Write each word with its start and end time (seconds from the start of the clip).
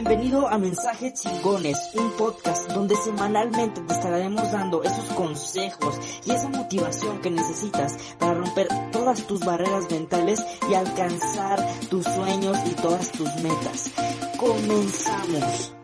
Bienvenido 0.00 0.46
a 0.46 0.58
Mensajes 0.58 1.14
Chingones, 1.14 1.76
un 1.94 2.12
podcast 2.12 2.70
donde 2.70 2.94
semanalmente 2.94 3.80
te 3.80 3.94
estaremos 3.94 4.52
dando 4.52 4.84
esos 4.84 5.06
consejos 5.06 5.98
y 6.24 6.30
esa 6.30 6.48
motivación 6.50 7.20
que 7.20 7.30
necesitas 7.30 7.96
para 8.16 8.34
romper 8.34 8.68
todas 8.92 9.26
tus 9.26 9.40
barreras 9.40 9.90
mentales 9.90 10.40
y 10.70 10.74
alcanzar 10.74 11.60
tus 11.90 12.04
sueños 12.04 12.56
y 12.64 12.74
todas 12.74 13.10
tus 13.10 13.28
metas. 13.42 13.92
Comenzamos. 14.38 15.74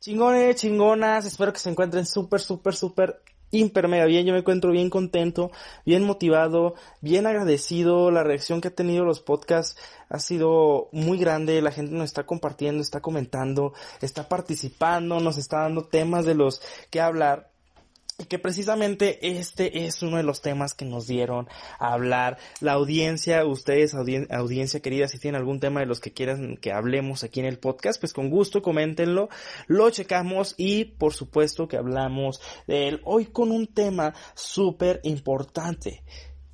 Chingones, 0.00 0.56
chingonas, 0.56 1.26
espero 1.26 1.52
que 1.52 1.58
se 1.58 1.68
encuentren 1.68 2.06
súper, 2.06 2.40
súper, 2.40 2.74
súper 2.74 3.22
hiper 3.50 3.88
mega 3.88 4.04
bien, 4.04 4.26
yo 4.26 4.32
me 4.32 4.40
encuentro 4.40 4.70
bien 4.70 4.90
contento, 4.90 5.50
bien 5.84 6.04
motivado, 6.04 6.74
bien 7.00 7.26
agradecido, 7.26 8.10
la 8.10 8.22
reacción 8.22 8.60
que 8.60 8.68
ha 8.68 8.74
tenido 8.74 9.04
los 9.04 9.20
podcasts 9.20 9.76
ha 10.08 10.18
sido 10.18 10.88
muy 10.92 11.18
grande, 11.18 11.62
la 11.62 11.70
gente 11.70 11.92
nos 11.92 12.04
está 12.04 12.24
compartiendo, 12.24 12.82
está 12.82 13.00
comentando, 13.00 13.72
está 14.00 14.28
participando, 14.28 15.20
nos 15.20 15.38
está 15.38 15.60
dando 15.60 15.84
temas 15.84 16.24
de 16.24 16.34
los 16.34 16.60
que 16.90 17.00
hablar 17.00 17.49
que 18.28 18.38
precisamente 18.38 19.38
este 19.38 19.86
es 19.86 20.02
uno 20.02 20.16
de 20.16 20.22
los 20.22 20.42
temas 20.42 20.74
que 20.74 20.84
nos 20.84 21.06
dieron 21.06 21.48
a 21.78 21.92
hablar. 21.92 22.38
La 22.60 22.72
audiencia, 22.72 23.44
ustedes, 23.44 23.94
audiencia 23.94 24.80
querida, 24.80 25.08
si 25.08 25.18
tienen 25.18 25.40
algún 25.40 25.60
tema 25.60 25.80
de 25.80 25.86
los 25.86 26.00
que 26.00 26.12
quieran 26.12 26.56
que 26.56 26.72
hablemos 26.72 27.24
aquí 27.24 27.40
en 27.40 27.46
el 27.46 27.58
podcast, 27.58 28.00
pues 28.00 28.12
con 28.12 28.30
gusto 28.30 28.62
coméntenlo, 28.62 29.28
lo 29.66 29.90
checamos 29.90 30.54
y 30.56 30.84
por 30.84 31.14
supuesto 31.14 31.68
que 31.68 31.76
hablamos 31.76 32.40
de 32.66 32.88
él 32.88 33.00
hoy 33.04 33.26
con 33.26 33.50
un 33.50 33.66
tema 33.66 34.14
súper 34.34 35.00
importante. 35.04 36.02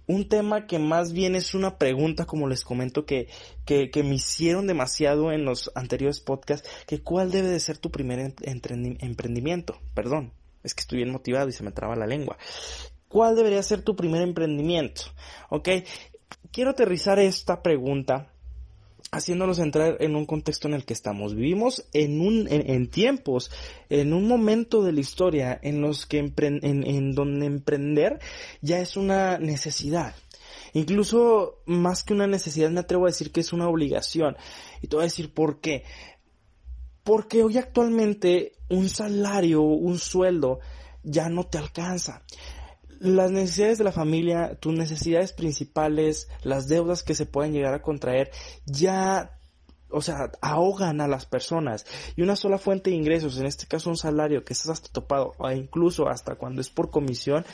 Un 0.09 0.29
tema 0.29 0.69
que 0.69 0.79
más 0.79 1.13
bien 1.13 1.35
es 1.35 1.53
una 1.53 1.79
pregunta, 1.79 2.27
como 2.27 2.47
les 2.47 2.63
comento, 2.63 3.05
que, 3.05 3.29
que, 3.65 3.91
me 4.05 4.15
hicieron 4.15 4.69
demasiado 4.69 5.33
en 5.33 5.45
los 5.45 5.73
anteriores 5.75 6.21
podcasts, 6.21 6.69
que 6.87 7.03
cuál 7.03 7.33
debe 7.33 7.49
de 7.49 7.59
ser 7.59 7.79
tu 7.79 7.91
primer 7.91 8.33
emprendimiento, 8.43 9.81
perdón, 9.95 10.33
es 10.67 10.75
que 10.75 10.81
estoy 10.83 10.99
bien 10.99 11.11
motivado 11.11 11.49
y 11.49 11.53
se 11.53 11.63
me 11.63 11.73
traba 11.73 11.97
la 11.97 12.07
lengua. 12.07 12.37
¿Cuál 13.09 13.37
debería 13.37 13.63
ser 13.63 13.83
tu 13.83 13.95
primer 13.97 14.23
emprendimiento? 14.23 15.03
Ok, 15.49 15.69
quiero 16.51 16.71
aterrizar 16.71 17.19
esta 17.19 17.63
pregunta 17.63 18.33
haciéndonos 19.13 19.61
entrar 19.61 19.97
en 20.01 20.17
un 20.17 20.27
contexto 20.27 20.69
en 20.69 20.75
el 20.75 20.85
que 20.85 20.93
estamos. 20.93 21.35
Vivimos 21.35 21.87
en 21.93 22.21
un, 22.21 22.47
en, 22.51 22.89
tiempos, 22.89 23.51
en 23.89 24.13
un 24.13 24.27
momento 24.27 24.83
de 24.83 24.93
la 24.93 25.01
historia 25.01 25.59
en 25.63 25.81
los 25.81 26.07
que 26.07 26.19
en, 26.19 27.15
donde 27.15 27.47
emprender 27.47 28.19
ya 28.61 28.81
es 28.81 28.97
una 28.97 29.39
necesidad. 29.39 30.15
Incluso 30.73 31.63
más 31.65 32.03
que 32.03 32.13
una 32.13 32.27
necesidad 32.27 32.71
me 32.71 32.81
atrevo 32.81 33.05
a 33.07 33.11
decir 33.11 33.31
que 33.31 33.41
es 33.41 33.53
una 33.53 33.69
obligación. 33.69 34.37
Y 34.83 34.89
te 34.89 34.97
voy 34.97 35.05
a 35.05 35.07
decir 35.07 35.33
por 35.33 35.61
qué. 35.61 35.85
Porque 37.07 37.45
hoy 37.45 37.57
actualmente 37.57 38.55
un 38.69 38.89
salario, 38.89 39.63
un 39.63 39.97
sueldo, 39.97 40.59
ya 41.05 41.29
no 41.29 41.45
te 41.45 41.57
alcanza. 41.57 42.25
Las 42.99 43.31
necesidades 43.31 43.79
de 43.79 43.85
la 43.85 43.93
familia, 43.93 44.57
tus 44.59 44.75
necesidades 44.75 45.33
principales, 45.33 46.29
las 46.43 46.67
deudas 46.67 47.05
que 47.05 47.15
se 47.15 47.25
pueden 47.25 47.53
llegar 47.53 47.75
a 47.75 47.83
contraer, 47.83 48.33
ya 48.65 49.39
o 49.89 50.03
sea, 50.03 50.33
ahogan 50.41 51.01
a 51.01 51.07
las 51.07 51.27
personas. 51.27 51.87
Y 52.17 52.23
una 52.23 52.35
sola 52.35 52.59
fuente 52.59 52.91
de 52.91 52.97
ingresos, 52.97 53.39
en 53.39 53.47
este 53.47 53.67
caso 53.67 53.89
un 53.89 53.97
salario 53.97 54.45
que 54.45 54.53
estás 54.53 54.73
hasta 54.73 54.89
topado, 54.89 55.33
o 55.39 55.49
incluso 55.53 56.09
hasta 56.09 56.35
cuando 56.35 56.61
es 56.61 56.71
por 56.71 56.91
comisión, 56.91 57.47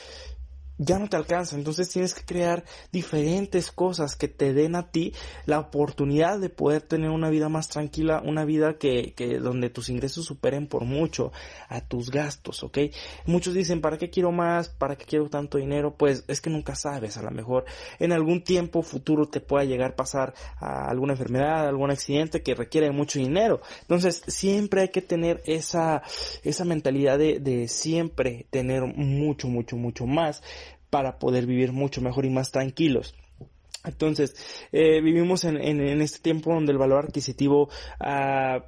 ya 0.85 0.99
no 0.99 1.09
te 1.09 1.17
alcanza. 1.17 1.57
Entonces 1.57 1.89
tienes 1.89 2.15
que 2.15 2.25
crear 2.25 2.65
diferentes 2.91 3.71
cosas 3.71 4.17
que 4.17 4.29
te 4.29 4.53
den 4.53 4.75
a 4.75 4.91
ti 4.91 5.13
la 5.47 5.59
oportunidad 5.59 6.39
de 6.39 6.49
poder 6.49 6.83
tener 6.83 7.11
una 7.11 7.31
vida 7.31 7.49
más 7.49 7.69
tranquila, 7.69 8.23
una 8.25 8.45
vida 8.45 8.79
que, 8.79 9.15
que 9.15 9.39
donde 9.39 9.71
tus 9.71 9.89
ingresos 9.89 10.27
superen 10.27 10.67
por 10.67 10.85
mucho 10.85 11.33
a 11.69 11.81
tus 11.81 12.11
gastos, 12.11 12.63
¿ok? 12.63 12.79
Muchos 13.27 13.55
dicen, 13.55 13.81
¿para 13.81 13.99
qué 13.99 14.11
quiero 14.11 14.33
más? 14.33 14.69
¿Para 14.69 14.97
qué 14.97 15.05
quiero 15.05 15.29
tanto 15.29 15.59
dinero? 15.59 15.95
Pues 15.97 16.25
es 16.29 16.41
que 16.41 16.51
nunca 16.51 16.75
sabes, 16.75 17.17
a 17.17 17.23
lo 17.23 17.31
mejor 17.31 17.65
en 17.99 18.13
algún 18.13 18.43
tiempo 18.43 18.83
futuro 18.83 19.27
te 19.27 19.41
pueda 19.41 19.65
llegar 19.65 19.93
a 19.93 19.97
pasar 19.97 20.35
a 20.59 20.89
alguna 20.89 21.13
enfermedad, 21.13 21.69
algún 21.69 21.91
accidente 21.91 22.43
que 22.43 22.55
requiere 22.55 22.91
mucho 22.91 23.19
dinero. 23.19 23.61
Entonces 23.83 24.23
siempre 24.27 24.83
hay 24.83 24.89
que 24.89 25.03
tener 25.03 25.43
esa, 25.47 26.03
esa 26.43 26.65
mentalidad 26.65 27.19
de, 27.19 27.41
de 27.41 27.69
siempre 27.69 28.47
tener 28.51 28.83
mucho, 28.83 29.49
mucho, 29.49 29.77
mucho 29.77 30.07
más 30.07 30.43
para 30.93 31.19
poder 31.19 31.47
vivir 31.47 31.73
mucho 31.73 32.03
mejor 32.03 32.27
y 32.27 32.31
más 32.31 32.51
tranquilos. 32.51 33.15
Entonces, 33.83 34.37
eh, 34.73 35.01
vivimos 35.01 35.45
en, 35.45 35.57
en, 35.57 36.03
este 36.03 36.19
tiempo 36.19 36.53
donde 36.53 36.71
el 36.71 36.77
valor 36.77 37.07
adquisitivo 37.07 37.71
ha, 37.99 38.67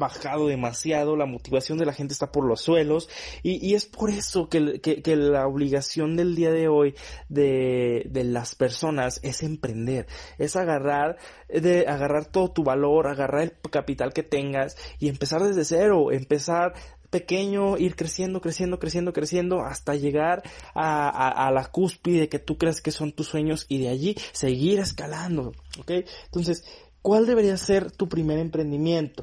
bajado 0.00 0.48
demasiado, 0.48 1.14
la 1.14 1.26
motivación 1.26 1.76
de 1.76 1.84
la 1.84 1.92
gente 1.92 2.14
está 2.14 2.32
por 2.32 2.44
los 2.44 2.62
suelos 2.62 3.08
y, 3.42 3.64
y 3.64 3.74
es 3.74 3.84
por 3.84 4.10
eso 4.10 4.48
que, 4.48 4.80
que, 4.80 5.02
que, 5.02 5.14
la 5.14 5.46
obligación 5.46 6.16
del 6.16 6.34
día 6.34 6.50
de 6.50 6.68
hoy 6.68 6.94
de, 7.28 8.06
de 8.10 8.24
las 8.24 8.54
personas 8.54 9.20
es 9.22 9.42
emprender, 9.42 10.06
es 10.38 10.56
agarrar, 10.56 11.18
de 11.48 11.86
agarrar 11.86 12.24
todo 12.26 12.50
tu 12.50 12.64
valor, 12.64 13.06
agarrar 13.06 13.42
el 13.42 13.52
capital 13.70 14.12
que 14.12 14.24
tengas 14.24 14.76
y 14.98 15.08
empezar 15.08 15.44
desde 15.44 15.64
cero, 15.64 16.10
empezar 16.10 16.72
pequeño, 17.10 17.78
ir 17.78 17.96
creciendo, 17.96 18.40
creciendo, 18.40 18.78
creciendo, 18.78 19.12
creciendo, 19.12 19.60
hasta 19.62 19.94
llegar 19.94 20.42
a, 20.74 21.46
a, 21.46 21.50
la 21.50 21.66
cúspide 21.66 22.28
que 22.28 22.38
tú 22.38 22.58
crees 22.58 22.80
que 22.80 22.90
son 22.90 23.12
tus 23.12 23.28
sueños 23.28 23.66
y 23.68 23.78
de 23.78 23.88
allí 23.88 24.16
seguir 24.32 24.78
escalando, 24.78 25.52
¿ok? 25.78 25.90
Entonces, 26.26 26.64
¿cuál 27.08 27.24
debería 27.24 27.56
ser 27.56 27.90
tu 27.90 28.06
primer 28.06 28.38
emprendimiento? 28.38 29.22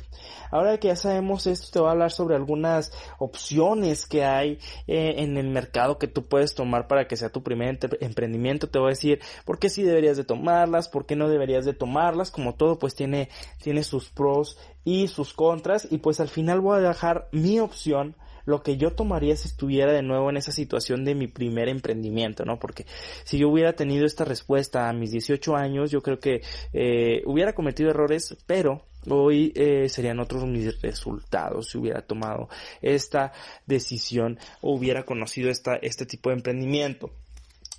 Ahora 0.50 0.80
que 0.80 0.88
ya 0.88 0.96
sabemos 0.96 1.46
esto, 1.46 1.68
te 1.72 1.78
voy 1.78 1.90
a 1.90 1.92
hablar 1.92 2.12
sobre 2.12 2.36
algunas 2.36 2.92
opciones 3.20 4.08
que 4.08 4.26
hay 4.26 4.58
eh, 4.88 5.14
en 5.18 5.38
el 5.38 5.50
mercado 5.50 6.00
que 6.00 6.08
tú 6.08 6.24
puedes 6.24 6.56
tomar 6.56 6.88
para 6.88 7.08
que 7.08 7.16
sea 7.16 7.30
tu 7.30 7.44
primer 7.44 7.78
emprendimiento. 8.02 8.70
Te 8.70 8.80
voy 8.80 8.88
a 8.88 8.90
decir 8.90 9.20
por 9.46 9.60
qué 9.60 9.70
sí 9.70 9.84
deberías 9.84 10.18
de 10.18 10.24
tomarlas, 10.24 10.90
por 10.90 11.06
qué 11.06 11.16
no 11.16 11.30
deberías 11.30 11.64
de 11.64 11.74
tomarlas. 11.74 12.32
Como 12.32 12.56
todo, 12.56 12.80
pues 12.80 12.96
tiene, 12.96 13.30
tiene 13.62 13.84
sus 13.84 14.10
pros 14.10 14.58
y 14.84 15.08
sus 15.08 15.34
contras. 15.34 15.88
Y 15.92 16.00
pues 16.00 16.20
al 16.20 16.30
final 16.30 16.62
voy 16.62 16.80
a 16.80 16.88
dejar 16.88 17.30
mi 17.32 17.60
opción 17.60 18.16
lo 18.46 18.64
que 18.64 18.78
yo 18.78 18.92
tomaría 18.92 19.36
si 19.36 19.48
estuviera 19.48 19.92
de 19.92 20.02
nuevo 20.02 20.30
en 20.30 20.38
esa 20.38 20.52
situación 20.52 21.04
de 21.04 21.16
mi 21.16 21.28
primer 21.28 21.70
emprendimiento, 21.70 22.46
¿no? 22.46 22.60
Porque 22.60 22.86
si 23.24 23.38
yo 23.38 23.50
hubiera 23.50 23.74
tenido 23.74 24.06
esta 24.06 24.26
respuesta 24.26 24.90
a 24.90 24.94
mis 24.94 25.12
18 25.12 25.56
años, 25.56 25.92
yo 25.92 26.02
creo 26.02 26.20
que 26.20 26.42
eh, 26.74 27.22
hubiera 27.26 27.54
cometido 27.54 27.90
errores, 27.90 28.38
pero 28.46 28.84
hoy 29.08 29.52
eh, 29.56 29.88
serían 29.90 30.20
otros 30.20 30.46
mis 30.46 30.82
resultados 30.82 31.70
si 31.70 31.78
hubiera 31.78 32.02
tomado 32.02 32.50
esta 32.82 33.34
decisión 33.66 34.40
o 34.62 34.74
hubiera 34.76 35.04
conocido 35.04 35.50
esta, 35.50 35.76
este 35.76 36.06
tipo 36.06 36.30
de 36.30 36.36
emprendimiento. 36.36 37.12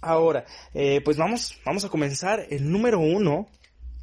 Ahora, 0.03 0.44
eh, 0.75 1.00
pues 1.04 1.16
vamos, 1.16 1.59
vamos 1.65 1.84
a 1.84 1.88
comenzar. 1.88 2.47
El 2.50 2.71
número 2.71 3.00
uno 3.00 3.48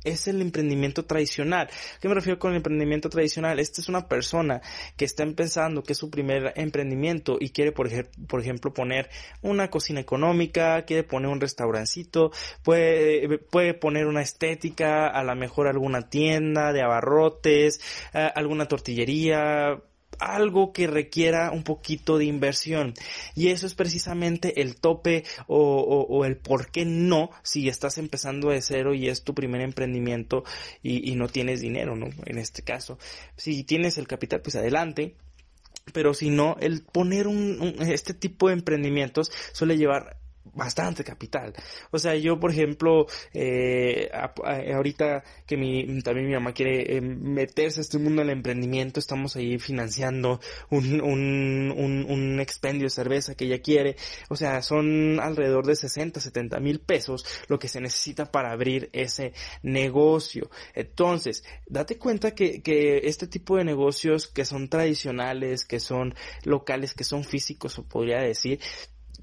es 0.03 0.27
el 0.27 0.41
emprendimiento 0.41 1.05
tradicional. 1.05 1.69
¿Qué 2.01 2.07
me 2.07 2.15
refiero 2.15 2.39
con 2.39 2.51
el 2.51 2.57
emprendimiento 2.57 3.09
tradicional? 3.09 3.59
Esta 3.59 3.81
es 3.81 3.89
una 3.89 4.07
persona 4.07 4.61
que 4.97 5.05
está 5.05 5.23
empezando, 5.23 5.83
que 5.83 5.93
es 5.93 5.99
su 5.99 6.09
primer 6.09 6.53
emprendimiento 6.55 7.37
y 7.39 7.49
quiere, 7.49 7.71
por, 7.71 7.89
por 8.27 8.41
ejemplo, 8.41 8.73
poner 8.73 9.09
una 9.41 9.69
cocina 9.69 9.99
económica, 9.99 10.83
quiere 10.85 11.03
poner 11.03 11.29
un 11.29 11.41
restaurancito, 11.41 12.31
puede, 12.63 13.37
puede 13.37 13.73
poner 13.73 14.07
una 14.07 14.21
estética, 14.21 15.07
a 15.07 15.23
lo 15.23 15.35
mejor 15.35 15.67
alguna 15.67 16.09
tienda 16.09 16.73
de 16.73 16.81
abarrotes, 16.81 17.81
eh, 18.13 18.29
alguna 18.35 18.67
tortillería, 18.67 19.81
algo 20.23 20.73
que 20.73 20.87
requiera 20.87 21.51
un 21.51 21.63
poquito 21.63 22.17
de 22.17 22.25
inversión. 22.25 22.93
Y 23.35 23.49
eso 23.49 23.67
es 23.67 23.75
precisamente 23.75 24.61
el 24.61 24.75
tope 24.75 25.23
o, 25.47 26.25
el 26.25 26.37
por 26.37 26.71
qué 26.71 26.85
no 26.85 27.29
si 27.43 27.67
estás 27.67 27.97
empezando 27.97 28.49
de 28.49 28.61
cero 28.61 28.93
y 28.93 29.09
es 29.09 29.23
tu 29.23 29.33
primer 29.33 29.61
emprendimiento 29.61 30.43
y, 30.81 31.13
no 31.13 31.27
tienes 31.27 31.61
dinero, 31.61 31.95
¿no? 31.95 32.09
En 32.25 32.37
este 32.37 32.63
caso. 32.63 32.97
Si 33.35 33.63
tienes 33.63 33.97
el 33.97 34.07
capital, 34.07 34.41
pues 34.41 34.55
adelante. 34.55 35.15
Pero 35.91 36.13
si 36.13 36.29
no, 36.29 36.55
el 36.61 36.81
poner 36.81 37.27
un, 37.27 37.75
este 37.81 38.13
tipo 38.13 38.47
de 38.47 38.53
emprendimientos 38.53 39.31
suele 39.51 39.77
llevar 39.77 40.17
bastante 40.45 41.03
capital. 41.03 41.53
O 41.91 41.99
sea, 41.99 42.15
yo, 42.15 42.39
por 42.39 42.51
ejemplo, 42.51 43.07
eh, 43.33 44.09
ahorita 44.73 45.23
que 45.45 45.57
mi, 45.57 46.01
también 46.01 46.27
mi 46.27 46.33
mamá 46.33 46.53
quiere 46.53 46.97
eh, 46.97 47.01
meterse 47.01 47.79
a 47.79 47.81
este 47.81 47.97
mundo 47.97 48.21
del 48.21 48.31
emprendimiento, 48.31 48.99
estamos 48.99 49.35
ahí 49.35 49.57
financiando 49.57 50.39
un, 50.69 51.01
un, 51.01 51.71
un, 51.75 52.05
un, 52.09 52.39
expendio 52.39 52.83
de 52.83 52.89
cerveza 52.89 53.35
que 53.35 53.45
ella 53.45 53.61
quiere. 53.61 53.95
O 54.29 54.35
sea, 54.35 54.61
son 54.61 55.19
alrededor 55.19 55.65
de 55.65 55.75
60, 55.75 56.19
70 56.19 56.59
mil 56.59 56.79
pesos 56.79 57.25
lo 57.47 57.59
que 57.59 57.67
se 57.67 57.81
necesita 57.81 58.31
para 58.31 58.51
abrir 58.51 58.89
ese 58.93 59.33
negocio. 59.61 60.49
Entonces, 60.73 61.43
date 61.67 61.97
cuenta 61.97 62.31
que, 62.31 62.61
que 62.61 63.01
este 63.03 63.27
tipo 63.27 63.57
de 63.57 63.63
negocios 63.63 64.27
que 64.27 64.45
son 64.45 64.67
tradicionales, 64.67 65.65
que 65.65 65.79
son 65.79 66.15
locales, 66.43 66.93
que 66.93 67.03
son 67.03 67.23
físicos, 67.23 67.79
o 67.79 67.83
podría 67.83 68.19
decir, 68.19 68.59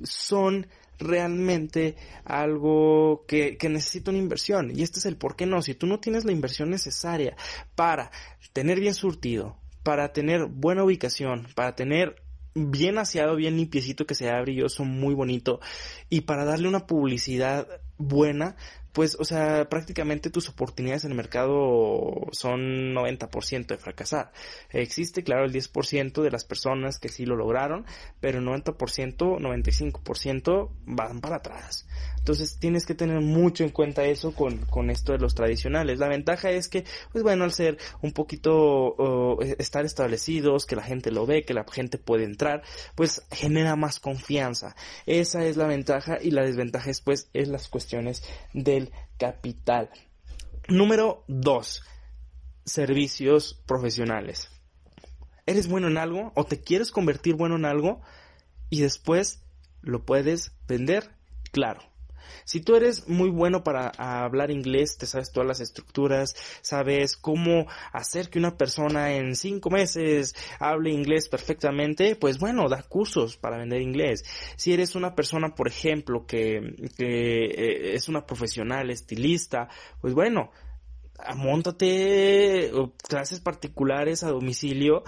son 0.03 0.67
realmente 1.01 1.97
algo 2.25 3.25
que, 3.27 3.57
que, 3.57 3.69
necesita 3.69 4.11
una 4.11 4.21
inversión. 4.21 4.71
Y 4.77 4.83
este 4.83 5.01
es 5.01 5.07
el 5.07 5.17
por 5.17 5.35
qué 5.35 5.47
no. 5.47 5.63
Si 5.63 5.75
tú 5.75 5.87
no 5.87 5.99
tienes 5.99 6.25
la 6.25 6.33
inversión 6.33 6.71
necesaria 6.71 7.37
para 7.75 8.11
tener 8.53 8.79
bien 8.79 8.95
surtido, 8.95 9.57
para 9.83 10.13
tener 10.13 10.47
buena 10.47 10.85
ubicación, 10.85 11.49
para 11.55 11.75
tener 11.75 12.23
bien 12.55 12.99
aseado, 12.99 13.37
bien 13.37 13.57
limpiecito, 13.57 14.07
que 14.07 14.15
sea 14.15 14.41
brilloso, 14.41 14.85
muy 14.85 15.15
bonito, 15.15 15.61
y 16.09 16.23
para 16.23 16.45
darle 16.45 16.69
una 16.69 16.87
publicidad 16.87 17.67
buena, 17.97 18.57
pues, 18.93 19.17
o 19.19 19.25
sea, 19.25 19.69
prácticamente 19.69 20.31
tus 20.31 20.49
oportunidades 20.49 21.05
en 21.05 21.13
el 21.13 21.17
mercado 21.17 22.27
son 22.33 22.95
90% 22.95 23.67
de 23.67 23.79
fracasar. 23.79 24.33
Existe, 24.71 25.23
claro, 25.23 25.45
el 25.45 25.53
10% 25.53 26.23
de 26.23 26.31
las 26.31 26.45
personas 26.45 26.99
que 26.99 27.09
sí 27.09 27.25
lo 27.25 27.37
lograron, 27.37 27.87
pero 28.21 28.39
el 28.39 28.47
90%, 28.47 28.75
95% 29.17 30.71
van 30.87 31.21
para 31.21 31.37
atrás. 31.37 31.87
Entonces 32.21 32.59
tienes 32.59 32.85
que 32.85 32.95
tener 32.95 33.21
mucho 33.21 33.65
en 33.65 33.71
cuenta 33.71 34.05
eso 34.05 34.35
con, 34.35 34.59
con 34.67 34.91
esto 34.91 35.13
de 35.13 35.19
los 35.19 35.35
tradicionales. 35.35 35.99
La 35.99 36.09
ventaja 36.09 36.51
es 36.51 36.69
que, 36.69 36.85
pues 37.13 37.25
bueno, 37.25 37.45
al 37.45 37.53
ser 37.53 37.79
un 38.03 38.13
poquito, 38.13 39.41
estar 39.59 39.87
establecidos, 39.87 40.67
que 40.67 40.77
la 40.77 40.83
gente 40.83 41.11
lo 41.11 41.25
ve, 41.25 41.45
que 41.45 41.55
la 41.55 41.65
gente 41.65 41.97
puede 41.97 42.25
entrar, 42.25 42.63
pues 42.95 43.23
genera 43.31 43.75
más 43.75 44.01
confianza. 44.01 44.77
Esa 45.07 45.45
es 45.47 45.57
la 45.57 45.67
ventaja 45.67 46.19
y 46.21 46.31
la 46.31 46.43
desventaja 46.43 46.91
es 46.91 47.01
pues 47.01 47.31
es 47.33 47.49
las 47.49 47.69
cuestiones 47.69 48.23
capital. 49.19 49.91
Número 50.69 51.25
2. 51.29 51.83
Servicios 52.65 53.61
profesionales. 53.67 54.49
¿Eres 55.47 55.69
bueno 55.69 55.89
en 55.89 55.99
algo 55.99 56.33
o 56.37 56.45
te 56.45 56.61
quieres 56.61 56.93
convertir 56.93 57.35
bueno 57.35 57.57
en 57.57 57.65
algo 57.65 58.01
y 58.69 58.81
después 58.81 59.43
lo 59.83 60.05
puedes 60.05 60.53
vender? 60.69 61.11
Claro. 61.51 61.90
Si 62.45 62.61
tú 62.61 62.77
eres 62.77 63.09
muy 63.09 63.31
bueno 63.31 63.63
para 63.63 63.89
hablar 63.97 64.51
inglés, 64.51 64.97
te 64.99 65.07
sabes 65.07 65.33
todas 65.33 65.47
las 65.47 65.61
estructuras, 65.61 66.35
sabes 66.63 67.17
cómo 67.17 67.67
hacer 67.93 68.31
que 68.31 68.39
una 68.39 68.57
persona 68.57 69.13
en 69.15 69.35
cinco 69.37 69.71
meses 69.71 70.35
hable 70.59 70.91
inglés 70.91 71.29
perfectamente, 71.29 72.17
pues 72.17 72.39
bueno, 72.39 72.69
da 72.69 72.83
cursos 72.83 73.37
para 73.37 73.59
vender 73.59 73.81
inglés. 73.81 74.25
Si 74.57 74.73
eres 74.73 74.95
una 74.95 75.15
persona, 75.15 75.55
por 75.55 75.69
ejemplo, 75.69 76.27
que, 76.27 76.57
eh, 76.99 77.95
es 77.95 78.09
una 78.09 78.27
profesional 78.27 78.91
estilista, 78.91 79.69
pues 80.01 80.15
bueno, 80.15 80.51
montate 81.37 82.71
clases 83.09 83.41
particulares 83.41 84.23
a 84.23 84.31
domicilio 84.31 85.05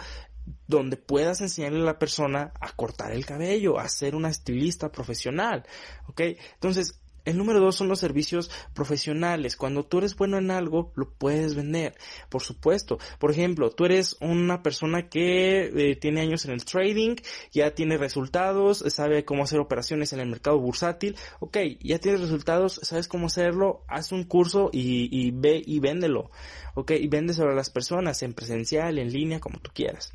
donde 0.66 0.96
puedas 0.96 1.40
enseñarle 1.40 1.80
a 1.80 1.84
la 1.84 1.98
persona 1.98 2.52
a 2.60 2.72
cortar 2.72 3.12
el 3.12 3.24
cabello, 3.24 3.78
a 3.78 3.88
ser 3.88 4.14
una 4.14 4.28
estilista 4.28 4.90
profesional, 4.90 5.64
¿ok? 6.08 6.20
Entonces, 6.54 7.01
el 7.24 7.38
número 7.38 7.60
dos 7.60 7.76
son 7.76 7.88
los 7.88 8.00
servicios 8.00 8.50
profesionales. 8.74 9.56
Cuando 9.56 9.84
tú 9.84 9.98
eres 9.98 10.16
bueno 10.16 10.38
en 10.38 10.50
algo, 10.50 10.92
lo 10.96 11.10
puedes 11.10 11.54
vender. 11.54 11.94
Por 12.28 12.42
supuesto. 12.42 12.98
Por 13.18 13.30
ejemplo, 13.30 13.70
tú 13.70 13.84
eres 13.84 14.16
una 14.20 14.62
persona 14.62 15.08
que 15.08 15.70
eh, 15.74 15.96
tiene 15.96 16.20
años 16.20 16.44
en 16.44 16.52
el 16.52 16.64
trading, 16.64 17.16
ya 17.52 17.74
tiene 17.74 17.96
resultados, 17.96 18.84
sabe 18.88 19.24
cómo 19.24 19.44
hacer 19.44 19.60
operaciones 19.60 20.12
en 20.12 20.20
el 20.20 20.28
mercado 20.28 20.58
bursátil. 20.58 21.16
Ok, 21.40 21.58
ya 21.80 21.98
tienes 21.98 22.20
resultados, 22.20 22.80
sabes 22.82 23.08
cómo 23.08 23.26
hacerlo, 23.26 23.84
haz 23.88 24.12
un 24.12 24.24
curso 24.24 24.70
y, 24.72 25.08
y 25.10 25.30
ve 25.30 25.62
y 25.64 25.80
véndelo. 25.80 26.30
Ok, 26.74 26.92
y 26.92 27.06
vende 27.08 27.34
sobre 27.34 27.54
las 27.54 27.70
personas 27.70 28.22
en 28.22 28.34
presencial, 28.34 28.98
en 28.98 29.12
línea, 29.12 29.40
como 29.40 29.60
tú 29.60 29.70
quieras 29.72 30.12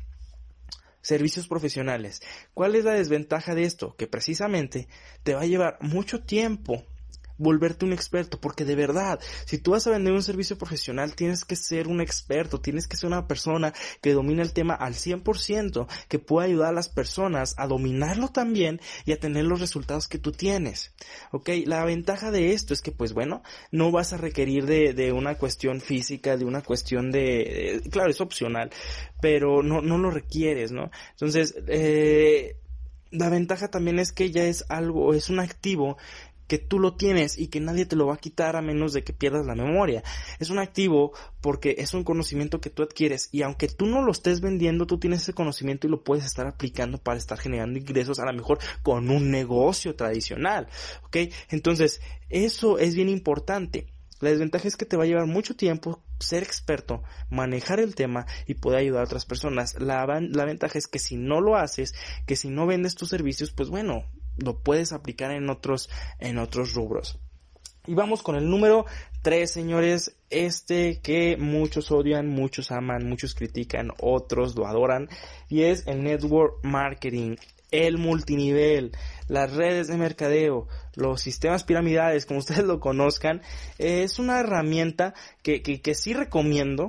servicios 1.00 1.48
profesionales. 1.48 2.20
¿Cuál 2.52 2.74
es 2.74 2.84
la 2.84 2.92
desventaja 2.92 3.54
de 3.54 3.62
esto? 3.62 3.96
Que 3.96 4.06
precisamente 4.06 4.88
te 5.22 5.34
va 5.34 5.40
a 5.40 5.46
llevar 5.46 5.78
mucho 5.80 6.20
tiempo 6.20 6.84
volverte 7.38 7.84
un 7.84 7.92
experto, 7.92 8.40
porque 8.40 8.64
de 8.64 8.74
verdad, 8.74 9.20
si 9.46 9.58
tú 9.58 9.70
vas 9.72 9.86
a 9.86 9.90
vender 9.90 10.12
un 10.12 10.22
servicio 10.22 10.58
profesional, 10.58 11.14
tienes 11.14 11.44
que 11.44 11.56
ser 11.56 11.88
un 11.88 12.00
experto, 12.00 12.60
tienes 12.60 12.86
que 12.86 12.96
ser 12.96 13.06
una 13.06 13.26
persona 13.26 13.72
que 14.00 14.12
domina 14.12 14.42
el 14.42 14.52
tema 14.52 14.74
al 14.74 14.94
100%, 14.94 15.86
que 16.08 16.18
pueda 16.18 16.46
ayudar 16.46 16.68
a 16.68 16.72
las 16.72 16.88
personas 16.88 17.54
a 17.56 17.66
dominarlo 17.66 18.28
también 18.28 18.80
y 19.04 19.12
a 19.12 19.20
tener 19.20 19.44
los 19.44 19.60
resultados 19.60 20.08
que 20.08 20.18
tú 20.18 20.32
tienes. 20.32 20.92
Ok, 21.30 21.50
la 21.64 21.84
ventaja 21.84 22.30
de 22.30 22.52
esto 22.52 22.74
es 22.74 22.82
que 22.82 22.92
pues 22.92 23.12
bueno, 23.12 23.42
no 23.70 23.90
vas 23.90 24.12
a 24.12 24.16
requerir 24.16 24.66
de, 24.66 24.92
de 24.92 25.12
una 25.12 25.36
cuestión 25.36 25.80
física, 25.80 26.36
de 26.36 26.44
una 26.44 26.62
cuestión 26.62 27.10
de, 27.10 27.80
claro, 27.90 28.10
es 28.10 28.20
opcional, 28.20 28.70
pero 29.20 29.62
no, 29.62 29.80
no 29.80 29.98
lo 29.98 30.10
requieres, 30.10 30.72
¿no? 30.72 30.90
Entonces, 31.12 31.54
eh, 31.66 32.56
la 33.10 33.30
ventaja 33.30 33.68
también 33.68 33.98
es 33.98 34.12
que 34.12 34.30
ya 34.30 34.44
es 34.44 34.64
algo, 34.68 35.14
es 35.14 35.30
un 35.30 35.40
activo 35.40 35.96
que 36.48 36.58
tú 36.58 36.80
lo 36.80 36.94
tienes 36.94 37.38
y 37.38 37.48
que 37.48 37.60
nadie 37.60 37.86
te 37.86 37.94
lo 37.94 38.06
va 38.06 38.14
a 38.14 38.18
quitar 38.18 38.56
a 38.56 38.62
menos 38.62 38.92
de 38.92 39.04
que 39.04 39.12
pierdas 39.12 39.46
la 39.46 39.54
memoria. 39.54 40.02
Es 40.40 40.50
un 40.50 40.58
activo 40.58 41.12
porque 41.40 41.76
es 41.78 41.94
un 41.94 42.02
conocimiento 42.02 42.60
que 42.60 42.70
tú 42.70 42.82
adquieres 42.82 43.28
y 43.30 43.42
aunque 43.42 43.68
tú 43.68 43.86
no 43.86 44.02
lo 44.02 44.10
estés 44.10 44.40
vendiendo, 44.40 44.86
tú 44.86 44.98
tienes 44.98 45.22
ese 45.22 45.34
conocimiento 45.34 45.86
y 45.86 45.90
lo 45.90 46.02
puedes 46.02 46.24
estar 46.24 46.46
aplicando 46.46 46.98
para 46.98 47.18
estar 47.18 47.38
generando 47.38 47.78
ingresos 47.78 48.18
a 48.18 48.26
lo 48.26 48.32
mejor 48.32 48.58
con 48.82 49.10
un 49.10 49.30
negocio 49.30 49.94
tradicional. 49.94 50.68
¿Ok? 51.04 51.18
Entonces, 51.50 52.00
eso 52.28 52.78
es 52.78 52.94
bien 52.94 53.08
importante. 53.08 53.86
La 54.20 54.30
desventaja 54.30 54.66
es 54.66 54.76
que 54.76 54.84
te 54.84 54.96
va 54.96 55.04
a 55.04 55.06
llevar 55.06 55.26
mucho 55.26 55.54
tiempo 55.54 56.02
ser 56.18 56.42
experto, 56.42 57.02
manejar 57.30 57.78
el 57.78 57.94
tema 57.94 58.26
y 58.46 58.54
poder 58.54 58.80
ayudar 58.80 59.02
a 59.02 59.04
otras 59.04 59.24
personas. 59.24 59.80
La, 59.80 60.04
la, 60.06 60.44
ventaja 60.44 60.78
es 60.78 60.88
que 60.88 60.98
si 60.98 61.16
no 61.16 61.40
lo 61.40 61.56
haces, 61.56 61.94
que 62.26 62.34
si 62.34 62.48
no 62.48 62.66
vendes 62.66 62.96
tus 62.96 63.10
servicios, 63.10 63.52
pues 63.52 63.68
bueno, 63.68 64.04
lo 64.38 64.58
puedes 64.62 64.92
aplicar 64.92 65.30
en 65.30 65.50
otros, 65.50 65.90
en 66.18 66.38
otros 66.38 66.74
rubros. 66.74 67.18
Y 67.86 67.94
vamos 67.94 68.22
con 68.22 68.36
el 68.36 68.50
número 68.50 68.84
3, 69.22 69.50
señores. 69.50 70.14
Este 70.28 71.00
que 71.00 71.38
muchos 71.38 71.90
odian, 71.90 72.28
muchos 72.28 72.70
aman, 72.70 73.08
muchos 73.08 73.34
critican, 73.34 73.92
otros 73.98 74.56
lo 74.56 74.66
adoran. 74.66 75.08
Y 75.48 75.62
es 75.62 75.86
el 75.86 76.02
network 76.02 76.62
marketing, 76.62 77.36
el 77.70 77.96
multinivel, 77.96 78.92
las 79.26 79.54
redes 79.54 79.88
de 79.88 79.96
mercadeo, 79.96 80.68
los 80.96 81.22
sistemas 81.22 81.64
piramidales, 81.64 82.26
como 82.26 82.40
ustedes 82.40 82.64
lo 82.64 82.78
conozcan. 82.78 83.40
Es 83.78 84.18
una 84.18 84.40
herramienta 84.40 85.14
que, 85.42 85.62
que, 85.62 85.80
que 85.80 85.94
sí 85.94 86.12
recomiendo 86.12 86.88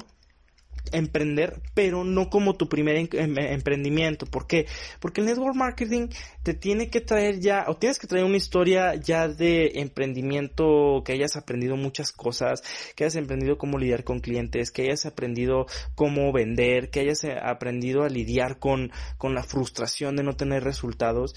emprender, 0.91 1.62
pero 1.74 2.03
no 2.03 2.29
como 2.29 2.55
tu 2.55 2.67
primer 2.67 2.95
em, 2.95 3.38
emprendimiento. 3.38 4.25
¿Por 4.25 4.48
qué? 4.48 4.65
Porque 5.00 5.21
el 5.21 5.27
network 5.27 5.55
marketing 5.55 6.07
te 6.43 6.53
tiene 6.53 6.89
que 6.89 7.01
traer 7.01 7.39
ya, 7.39 7.65
o 7.67 7.77
tienes 7.77 8.00
que 8.00 8.07
traer 8.07 8.25
una 8.25 8.38
historia 8.38 8.95
ya 8.95 9.27
de 9.27 9.74
emprendimiento, 9.75 11.03
que 11.05 11.13
hayas 11.13 11.36
aprendido 11.36 11.75
muchas 11.75 12.12
cosas, 12.12 12.62
que 12.95 13.03
hayas 13.03 13.17
aprendido 13.17 13.57
cómo 13.57 13.77
lidiar 13.77 14.03
con 14.03 14.19
clientes, 14.19 14.71
que 14.71 14.83
hayas 14.83 15.05
aprendido 15.05 15.65
cómo 15.95 16.31
vender, 16.31 16.89
que 16.89 17.01
hayas 17.01 17.24
eh, 17.24 17.36
aprendido 17.41 18.03
a 18.03 18.09
lidiar 18.09 18.59
con, 18.59 18.91
con 19.17 19.33
la 19.33 19.43
frustración 19.43 20.15
de 20.15 20.24
no 20.24 20.33
tener 20.36 20.63
resultados 20.63 21.36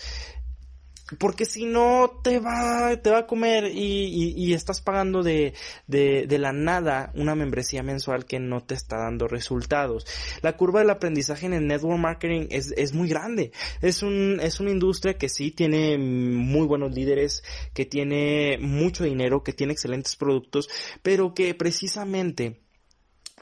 porque 1.18 1.44
si 1.44 1.64
no 1.64 2.20
te 2.22 2.38
va, 2.38 2.96
te 3.02 3.10
va 3.10 3.18
a 3.18 3.26
comer 3.26 3.66
y, 3.66 4.34
y, 4.36 4.54
estás 4.54 4.80
pagando 4.80 5.22
de, 5.22 5.54
de, 5.86 6.26
de, 6.26 6.38
la 6.38 6.52
nada 6.52 7.12
una 7.14 7.34
membresía 7.34 7.82
mensual 7.82 8.24
que 8.24 8.38
no 8.38 8.62
te 8.62 8.74
está 8.74 8.98
dando 8.98 9.28
resultados. 9.28 10.06
La 10.40 10.56
curva 10.56 10.80
del 10.80 10.90
aprendizaje 10.90 11.46
en 11.46 11.54
el 11.54 11.66
network 11.66 11.98
marketing 11.98 12.46
es, 12.50 12.72
es 12.76 12.92
muy 12.94 13.08
grande. 13.08 13.52
Es 13.80 14.02
un, 14.02 14.38
es 14.42 14.60
una 14.60 14.70
industria 14.70 15.18
que 15.18 15.28
sí 15.28 15.50
tiene 15.50 15.98
muy 15.98 16.66
buenos 16.66 16.92
líderes, 16.92 17.42
que 17.74 17.84
tiene 17.84 18.58
mucho 18.60 19.04
dinero, 19.04 19.42
que 19.42 19.52
tiene 19.52 19.72
excelentes 19.72 20.16
productos, 20.16 20.68
pero 21.02 21.34
que 21.34 21.54
precisamente 21.54 22.61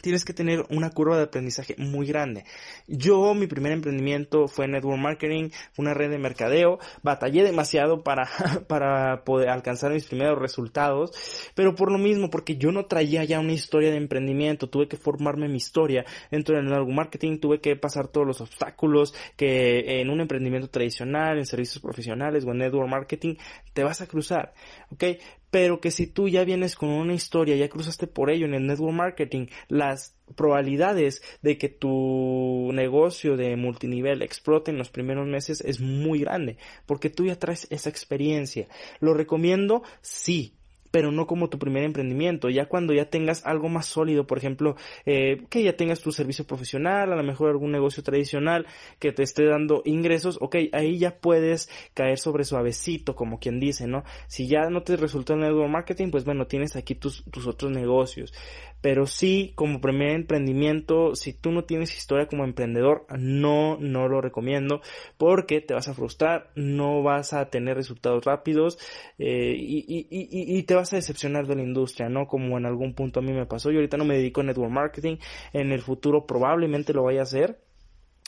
tienes 0.00 0.24
que 0.24 0.32
tener 0.32 0.64
una 0.70 0.90
curva 0.90 1.16
de 1.16 1.24
aprendizaje 1.24 1.74
muy 1.78 2.06
grande. 2.06 2.44
Yo, 2.86 3.34
mi 3.34 3.46
primer 3.46 3.72
emprendimiento 3.72 4.48
fue 4.48 4.68
Network 4.68 4.98
Marketing, 4.98 5.50
una 5.76 5.94
red 5.94 6.10
de 6.10 6.18
mercadeo, 6.18 6.78
batallé 7.02 7.42
demasiado 7.42 8.02
para, 8.02 8.28
para 8.68 9.24
poder 9.24 9.48
alcanzar 9.48 9.92
mis 9.92 10.04
primeros 10.04 10.38
resultados, 10.38 11.12
pero 11.54 11.74
por 11.74 11.92
lo 11.92 11.98
mismo, 11.98 12.30
porque 12.30 12.56
yo 12.56 12.72
no 12.72 12.86
traía 12.86 13.24
ya 13.24 13.40
una 13.40 13.52
historia 13.52 13.90
de 13.90 13.96
emprendimiento, 13.96 14.68
tuve 14.68 14.88
que 14.88 14.96
formarme 14.96 15.48
mi 15.48 15.56
historia 15.56 16.04
dentro 16.30 16.56
del 16.56 16.66
Network 16.66 16.90
Marketing, 16.90 17.38
tuve 17.38 17.60
que 17.60 17.76
pasar 17.76 18.08
todos 18.08 18.26
los 18.26 18.40
obstáculos 18.40 19.14
que 19.36 20.00
en 20.00 20.10
un 20.10 20.20
emprendimiento 20.20 20.68
tradicional, 20.68 21.38
en 21.38 21.46
servicios 21.46 21.80
profesionales 21.82 22.44
o 22.44 22.50
en 22.50 22.58
Network 22.58 22.88
Marketing, 22.88 23.36
te 23.72 23.84
vas 23.84 24.00
a 24.00 24.06
cruzar, 24.06 24.52
¿ok? 24.90 25.04
Pero 25.50 25.80
que 25.80 25.90
si 25.90 26.06
tú 26.06 26.28
ya 26.28 26.44
vienes 26.44 26.76
con 26.76 26.88
una 26.88 27.14
historia, 27.14 27.56
ya 27.56 27.68
cruzaste 27.68 28.06
por 28.06 28.30
ello 28.30 28.46
en 28.46 28.54
el 28.54 28.66
network 28.66 28.94
marketing, 28.94 29.46
las 29.68 30.16
probabilidades 30.36 31.22
de 31.42 31.58
que 31.58 31.68
tu 31.68 32.70
negocio 32.72 33.36
de 33.36 33.56
multinivel 33.56 34.22
explote 34.22 34.70
en 34.70 34.78
los 34.78 34.90
primeros 34.90 35.26
meses 35.26 35.60
es 35.60 35.80
muy 35.80 36.20
grande, 36.20 36.56
porque 36.86 37.10
tú 37.10 37.26
ya 37.26 37.36
traes 37.36 37.66
esa 37.70 37.90
experiencia. 37.90 38.68
¿Lo 39.00 39.14
recomiendo? 39.14 39.82
Sí, 40.02 40.54
pero 40.90 41.12
no 41.12 41.26
como 41.26 41.48
tu 41.48 41.58
primer 41.58 41.84
emprendimiento. 41.84 42.48
Ya 42.48 42.66
cuando 42.66 42.92
ya 42.92 43.06
tengas 43.06 43.46
algo 43.46 43.68
más 43.68 43.86
sólido, 43.86 44.26
por 44.26 44.38
ejemplo, 44.38 44.76
eh, 45.06 45.42
que 45.48 45.62
ya 45.62 45.76
tengas 45.76 46.00
tu 46.00 46.12
servicio 46.12 46.46
profesional, 46.46 47.12
a 47.12 47.16
lo 47.16 47.22
mejor 47.22 47.50
algún 47.50 47.72
negocio 47.72 48.02
tradicional 48.02 48.66
que 48.98 49.12
te 49.12 49.22
esté 49.22 49.44
dando 49.46 49.82
ingresos, 49.84 50.38
ok, 50.40 50.56
ahí 50.72 50.98
ya 50.98 51.18
puedes 51.18 51.68
caer 51.94 52.18
sobre 52.18 52.44
suavecito, 52.44 53.14
como 53.14 53.38
quien 53.38 53.60
dice, 53.60 53.86
¿no? 53.86 54.04
Si 54.26 54.48
ya 54.48 54.70
no 54.70 54.82
te 54.82 54.96
resultó 54.96 55.34
el 55.34 55.40
network 55.40 55.70
marketing, 55.70 56.10
pues 56.10 56.24
bueno, 56.24 56.46
tienes 56.46 56.76
aquí 56.76 56.94
tus, 56.94 57.24
tus 57.30 57.46
otros 57.46 57.70
negocios. 57.70 58.32
Pero 58.80 59.06
sí, 59.06 59.52
como 59.56 59.80
primer 59.80 60.10
emprendimiento, 60.10 61.14
si 61.14 61.34
tú 61.34 61.52
no 61.52 61.64
tienes 61.64 61.94
historia 61.96 62.26
como 62.26 62.44
emprendedor, 62.44 63.06
no, 63.18 63.76
no 63.78 64.08
lo 64.08 64.22
recomiendo 64.22 64.80
porque 65.18 65.60
te 65.60 65.74
vas 65.74 65.88
a 65.88 65.94
frustrar, 65.94 66.50
no 66.54 67.02
vas 67.02 67.34
a 67.34 67.50
tener 67.50 67.76
resultados 67.76 68.24
rápidos 68.24 68.78
eh, 69.18 69.54
y, 69.56 69.84
y, 69.86 70.06
y, 70.10 70.58
y, 70.58 70.62
te 70.62 70.74
vas 70.80 70.92
a 70.92 70.96
decepcionar 70.96 71.46
de 71.46 71.56
la 71.56 71.62
industria, 71.62 72.08
¿no? 72.08 72.26
Como 72.26 72.58
en 72.58 72.66
algún 72.66 72.94
punto 72.94 73.20
a 73.20 73.22
mí 73.22 73.32
me 73.32 73.46
pasó. 73.46 73.70
Yo 73.70 73.78
ahorita 73.78 73.96
no 73.96 74.04
me 74.04 74.16
dedico 74.16 74.40
a 74.40 74.44
network 74.44 74.72
marketing, 74.72 75.16
en 75.52 75.72
el 75.72 75.80
futuro 75.80 76.26
probablemente 76.26 76.92
lo 76.92 77.04
vaya 77.04 77.20
a 77.20 77.22
hacer 77.24 77.58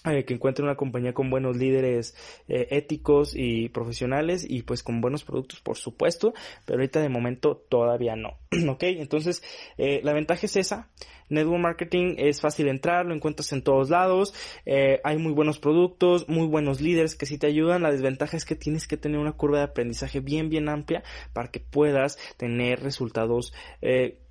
eh, 0.05 0.25
que 0.25 0.35
encuentre 0.35 0.65
una 0.65 0.75
compañía 0.75 1.15
con 1.15 1.31
buenos 1.31 1.57
líderes 1.57 2.17
eh, 2.49 2.67
éticos 2.71 3.35
y 3.37 3.69
profesionales 3.69 4.45
y 4.49 4.63
pues 4.63 4.83
con 4.83 5.01
buenos 5.01 5.23
productos 5.23 5.61
por 5.61 5.77
supuesto 5.77 6.35
pero 6.67 6.79
ahorita 6.79 7.01
de 7.01 7.09
momento 7.09 7.65
todavía 7.69 8.17
no 8.17 8.41
ok 8.69 8.83
entonces 8.83 9.45
eh, 9.79 10.01
la 10.03 10.13
ventaja 10.13 10.47
es 10.47 10.57
esa 10.57 10.91
network 11.29 11.61
marketing 11.61 12.17
es 12.19 12.41
fácil 12.41 12.67
entrar 12.67 13.07
lo 13.07 13.15
encuentras 13.15 13.53
en 13.53 13.63
todos 13.63 13.91
lados 13.91 14.35
hay 14.67 15.19
muy 15.19 15.33
buenos 15.33 15.61
productos 15.61 16.29
muy 16.29 16.49
buenos 16.49 16.81
líderes 16.81 17.15
que 17.15 17.25
sí 17.25 17.39
te 17.39 17.47
ayudan 17.47 17.83
la 17.83 17.93
desventaja 17.93 18.37
es 18.37 18.45
que 18.45 18.57
tienes 18.57 18.89
que 18.89 18.97
tener 18.97 19.21
una 19.21 19.33
curva 19.33 19.59
de 19.59 19.65
aprendizaje 19.65 20.19
bien 20.19 20.49
bien 20.51 20.69
amplia 20.69 21.05
para 21.33 21.49
que 21.53 21.61
puedas 21.61 22.19
tener 22.37 22.81
resultados 22.81 23.55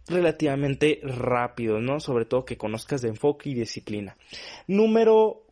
relativamente 0.08 1.00
rápidos, 1.04 1.82
¿no? 1.82 2.00
Sobre 2.00 2.26
todo 2.26 2.44
que 2.44 2.58
conozcas 2.58 3.02
de 3.02 3.10
enfoque 3.10 3.50
y 3.50 3.54
disciplina. 3.54 4.18
Número 4.68 5.46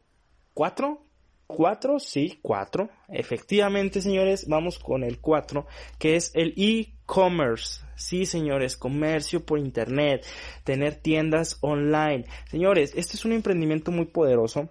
¿Cuatro? 0.60 1.06
¿Cuatro? 1.48 2.00
Sí, 2.00 2.38
cuatro. 2.42 2.90
Efectivamente, 3.08 4.02
señores, 4.02 4.46
vamos 4.50 4.78
con 4.78 5.06
el 5.06 5.22
cuatro, 5.22 5.68
que 5.98 6.18
es 6.18 6.32
el 6.36 6.54
e-commerce. 6.58 7.80
Sí, 7.96 8.26
señores, 8.26 8.76
comercio 8.76 9.46
por 9.46 9.58
internet, 9.58 10.26
tener 10.66 10.96
tiendas 10.96 11.60
online. 11.62 12.26
Señores, 12.52 12.92
este 12.98 13.16
es 13.16 13.24
un 13.24 13.32
emprendimiento 13.32 13.90
muy 13.90 14.08
poderoso 14.08 14.70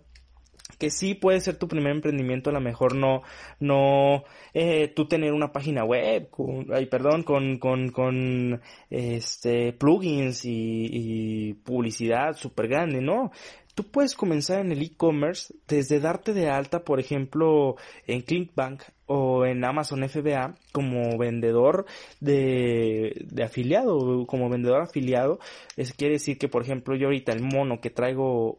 que 0.79 0.91
sí 0.91 1.15
puede 1.15 1.41
ser 1.41 1.57
tu 1.57 1.67
primer 1.67 1.93
emprendimiento, 1.93 2.51
a 2.51 2.53
lo 2.53 2.61
mejor 2.61 2.95
no, 2.95 3.23
no, 3.59 4.25
eh, 4.55 4.89
tú 4.89 5.09
tener 5.09 5.33
una 5.33 5.53
página 5.53 5.85
web, 5.85 6.31
con, 6.31 6.67
ay, 6.73 6.87
perdón, 6.87 7.25
con, 7.25 7.59
con, 7.59 7.91
con, 7.91 8.61
este, 8.91 9.73
plugins 9.73 10.45
y, 10.45 10.89
y 10.93 11.55
publicidad 11.55 12.37
súper 12.37 12.69
grande, 12.69 13.01
¿no? 13.01 13.33
Tú 13.79 13.85
puedes 13.85 14.17
comenzar 14.17 14.59
en 14.59 14.73
el 14.73 14.83
e-commerce 14.83 15.55
desde 15.69 16.01
darte 16.01 16.35
de 16.35 16.51
alta, 16.51 16.81
por 16.81 16.99
ejemplo, 16.99 17.77
en 18.09 18.23
Clickbank 18.23 18.83
o 19.07 19.47
en 19.47 19.65
Amazon 19.65 20.03
FBA 20.09 20.57
como 20.73 21.17
vendedor 21.17 21.87
de, 22.19 23.25
afiliado, 23.41 24.27
como 24.27 24.51
vendedor 24.51 24.83
afiliado. 24.83 25.39
Eso 25.77 25.95
quiere 25.97 26.15
decir 26.15 26.39
que, 26.39 26.49
por 26.49 26.63
ejemplo, 26.63 26.97
yo 26.97 27.07
ahorita 27.07 27.31
el 27.31 27.45
mono 27.45 27.81
que 27.81 27.91
traigo, 27.91 28.59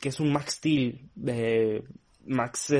que 0.00 0.08
es 0.08 0.18
un 0.18 0.32
Max 0.32 0.54
Steel 0.54 0.98
de 1.14 1.84
Max, 2.28 2.72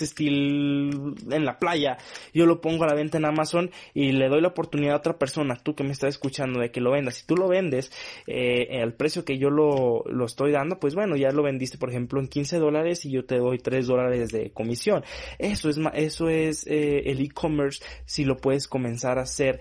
Steel 0.00 1.14
en 1.30 1.44
la 1.44 1.58
playa, 1.58 1.98
yo 2.32 2.46
lo 2.46 2.60
pongo 2.60 2.84
a 2.84 2.88
la 2.88 2.94
venta 2.94 3.18
en 3.18 3.24
Amazon 3.24 3.70
y 3.94 4.12
le 4.12 4.28
doy 4.28 4.40
la 4.40 4.48
oportunidad 4.48 4.94
a 4.94 4.98
otra 4.98 5.18
persona, 5.18 5.56
tú 5.56 5.74
que 5.74 5.84
me 5.84 5.92
estás 5.92 6.10
escuchando, 6.10 6.60
de 6.60 6.70
que 6.70 6.80
lo 6.80 6.92
vendas. 6.92 7.16
Si 7.16 7.26
tú 7.26 7.36
lo 7.36 7.48
vendes 7.48 7.92
eh, 8.26 8.80
al 8.82 8.94
precio 8.94 9.24
que 9.24 9.38
yo 9.38 9.50
lo, 9.50 10.04
lo 10.06 10.24
estoy 10.24 10.52
dando, 10.52 10.78
pues 10.78 10.94
bueno, 10.94 11.16
ya 11.16 11.30
lo 11.30 11.42
vendiste, 11.42 11.78
por 11.78 11.90
ejemplo, 11.90 12.20
en 12.20 12.28
15 12.28 12.58
dólares 12.58 13.04
y 13.04 13.10
yo 13.10 13.24
te 13.24 13.38
doy 13.38 13.58
3 13.58 13.86
dólares 13.86 14.30
de 14.30 14.50
comisión. 14.52 15.04
Eso 15.38 15.68
es, 15.68 15.78
eso 15.94 16.28
es 16.28 16.66
eh, 16.66 17.02
el 17.06 17.20
e-commerce 17.20 17.82
si 18.04 18.24
lo 18.24 18.36
puedes 18.36 18.68
comenzar 18.68 19.18
a 19.18 19.22
hacer 19.22 19.60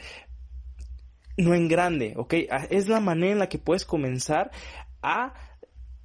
no 1.38 1.54
en 1.54 1.68
grande, 1.68 2.14
¿ok? 2.16 2.34
Ah, 2.50 2.66
es 2.70 2.88
la 2.88 3.00
manera 3.00 3.34
en 3.34 3.40
la 3.40 3.50
que 3.50 3.60
puedes 3.60 3.86
comenzar 3.86 4.52
a 5.02 5.34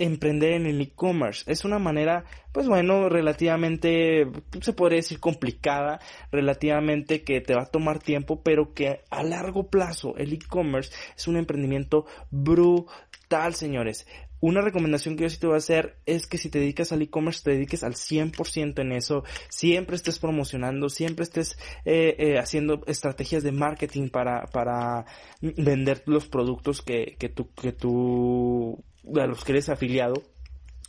emprender 0.01 0.55
en 0.55 0.67
el 0.67 0.81
e-commerce. 0.81 1.45
Es 1.51 1.65
una 1.65 1.79
manera, 1.79 2.25
pues 2.53 2.67
bueno, 2.67 3.09
relativamente, 3.09 4.27
se 4.61 4.73
podría 4.73 4.97
decir 4.97 5.21
complicada, 5.21 6.01
relativamente 6.33 7.23
que 7.23 7.41
te 7.41 7.55
va 7.55 7.63
a 7.63 7.71
tomar 7.71 7.99
tiempo, 8.01 8.43
pero 8.43 8.73
que 8.73 9.03
a 9.11 9.23
largo 9.23 9.69
plazo 9.69 10.17
el 10.17 10.33
e-commerce 10.33 10.93
es 11.17 11.29
un 11.29 11.37
emprendimiento 11.37 12.07
brutal, 12.31 13.55
señores. 13.55 14.07
Una 14.43 14.63
recomendación 14.63 15.17
que 15.17 15.25
yo 15.25 15.31
sí 15.31 15.39
te 15.39 15.47
voy 15.47 15.57
a 15.57 15.59
hacer 15.59 15.99
es 16.07 16.27
que 16.27 16.39
si 16.39 16.49
te 16.49 16.59
dedicas 16.59 16.93
al 16.93 17.03
e-commerce, 17.03 17.43
te 17.45 17.51
dediques 17.51 17.85
al 17.85 17.93
100% 17.93 18.81
en 18.81 18.93
eso, 18.93 19.23
siempre 19.51 19.97
estés 19.97 20.19
promocionando, 20.19 20.89
siempre 20.89 21.25
estés 21.25 21.59
eh, 21.85 22.17
eh, 22.19 22.39
haciendo 22.39 22.81
estrategias 22.87 23.43
de 23.43 23.53
marketing 23.53 24.09
para, 24.09 24.47
para 24.47 25.05
vender 25.43 26.03
los 26.07 26.27
productos 26.27 26.81
que, 26.81 27.17
que 27.19 27.29
tú, 27.29 27.51
que 27.53 27.73
tú 27.73 28.83
a 29.17 29.27
los 29.27 29.45
que 29.45 29.53
eres 29.53 29.69
afiliado. 29.69 30.23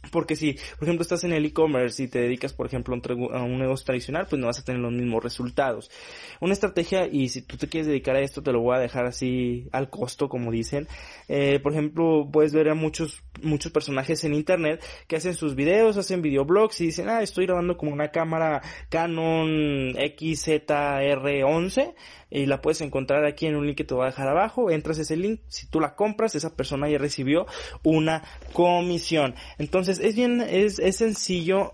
Porque 0.10 0.36
si, 0.36 0.54
por 0.54 0.88
ejemplo, 0.88 1.04
estás 1.04 1.24
en 1.24 1.34
el 1.34 1.46
e-commerce 1.46 2.04
y 2.04 2.08
te 2.08 2.20
dedicas, 2.20 2.54
por 2.54 2.66
ejemplo, 2.66 3.00
a 3.34 3.44
un 3.44 3.60
negocio 3.60 3.86
tradicional, 3.86 4.26
pues 4.30 4.40
no 4.40 4.48
vas 4.48 4.60
a 4.60 4.64
tener 4.64 4.82
los 4.82 4.92
mismos 4.92 5.24
resultados. 5.24 5.92
Una 6.40 6.54
estrategia, 6.54 7.08
y 7.08 7.30
si 7.30 7.44
tú 7.44 7.58
te 7.58 7.68
quieres 7.68 7.88
dedicar 7.88 8.16
a 8.16 8.22
esto, 8.22 8.42
te 8.42 8.52
lo 8.52 8.62
voy 8.62 8.76
a 8.76 8.80
dejar 8.80 9.06
así 9.06 9.68
al 9.72 9.90
costo, 9.90 10.28
como 10.28 10.52
dicen. 10.52 10.88
Eh, 11.28 11.60
por 11.62 11.74
ejemplo, 11.74 12.28
puedes 12.32 12.54
ver 12.54 12.70
a 12.70 12.74
muchos, 12.74 13.22
muchos 13.42 13.72
personajes 13.72 14.24
en 14.24 14.34
internet 14.34 14.84
que 15.08 15.18
hacen 15.18 15.36
sus 15.36 15.56
videos, 15.56 15.98
hacen 15.98 16.22
videoblogs 16.22 16.82
y 16.82 16.88
dicen, 16.88 17.10
ah, 17.10 17.22
estoy 17.22 17.46
grabando 17.46 17.78
como 17.78 17.92
una 17.92 18.10
cámara 18.10 18.62
Canon 18.90 19.94
XZR11 19.94 21.94
y 22.32 22.46
la 22.46 22.62
puedes 22.62 22.82
encontrar 22.82 23.26
aquí 23.26 23.46
en 23.46 23.58
un 23.58 23.68
link 23.68 23.78
que 23.78 23.84
te 23.84 23.94
voy 23.94 24.04
a 24.04 24.08
dejar 24.08 24.30
abajo. 24.30 24.72
Entras 24.72 24.98
ese 24.98 25.18
link, 25.18 25.42
si 25.48 25.68
tú 25.68 25.82
la 25.82 25.96
compras, 25.96 26.34
esa 26.34 26.56
persona 26.56 26.90
ya 26.90 26.98
recibió 26.98 27.46
una 27.84 28.24
comisión. 28.54 29.36
Entonces 29.58 29.91
es 30.00 30.16
bien, 30.16 30.42
es, 30.42 30.80
es 30.80 30.98
sencillo 30.98 31.72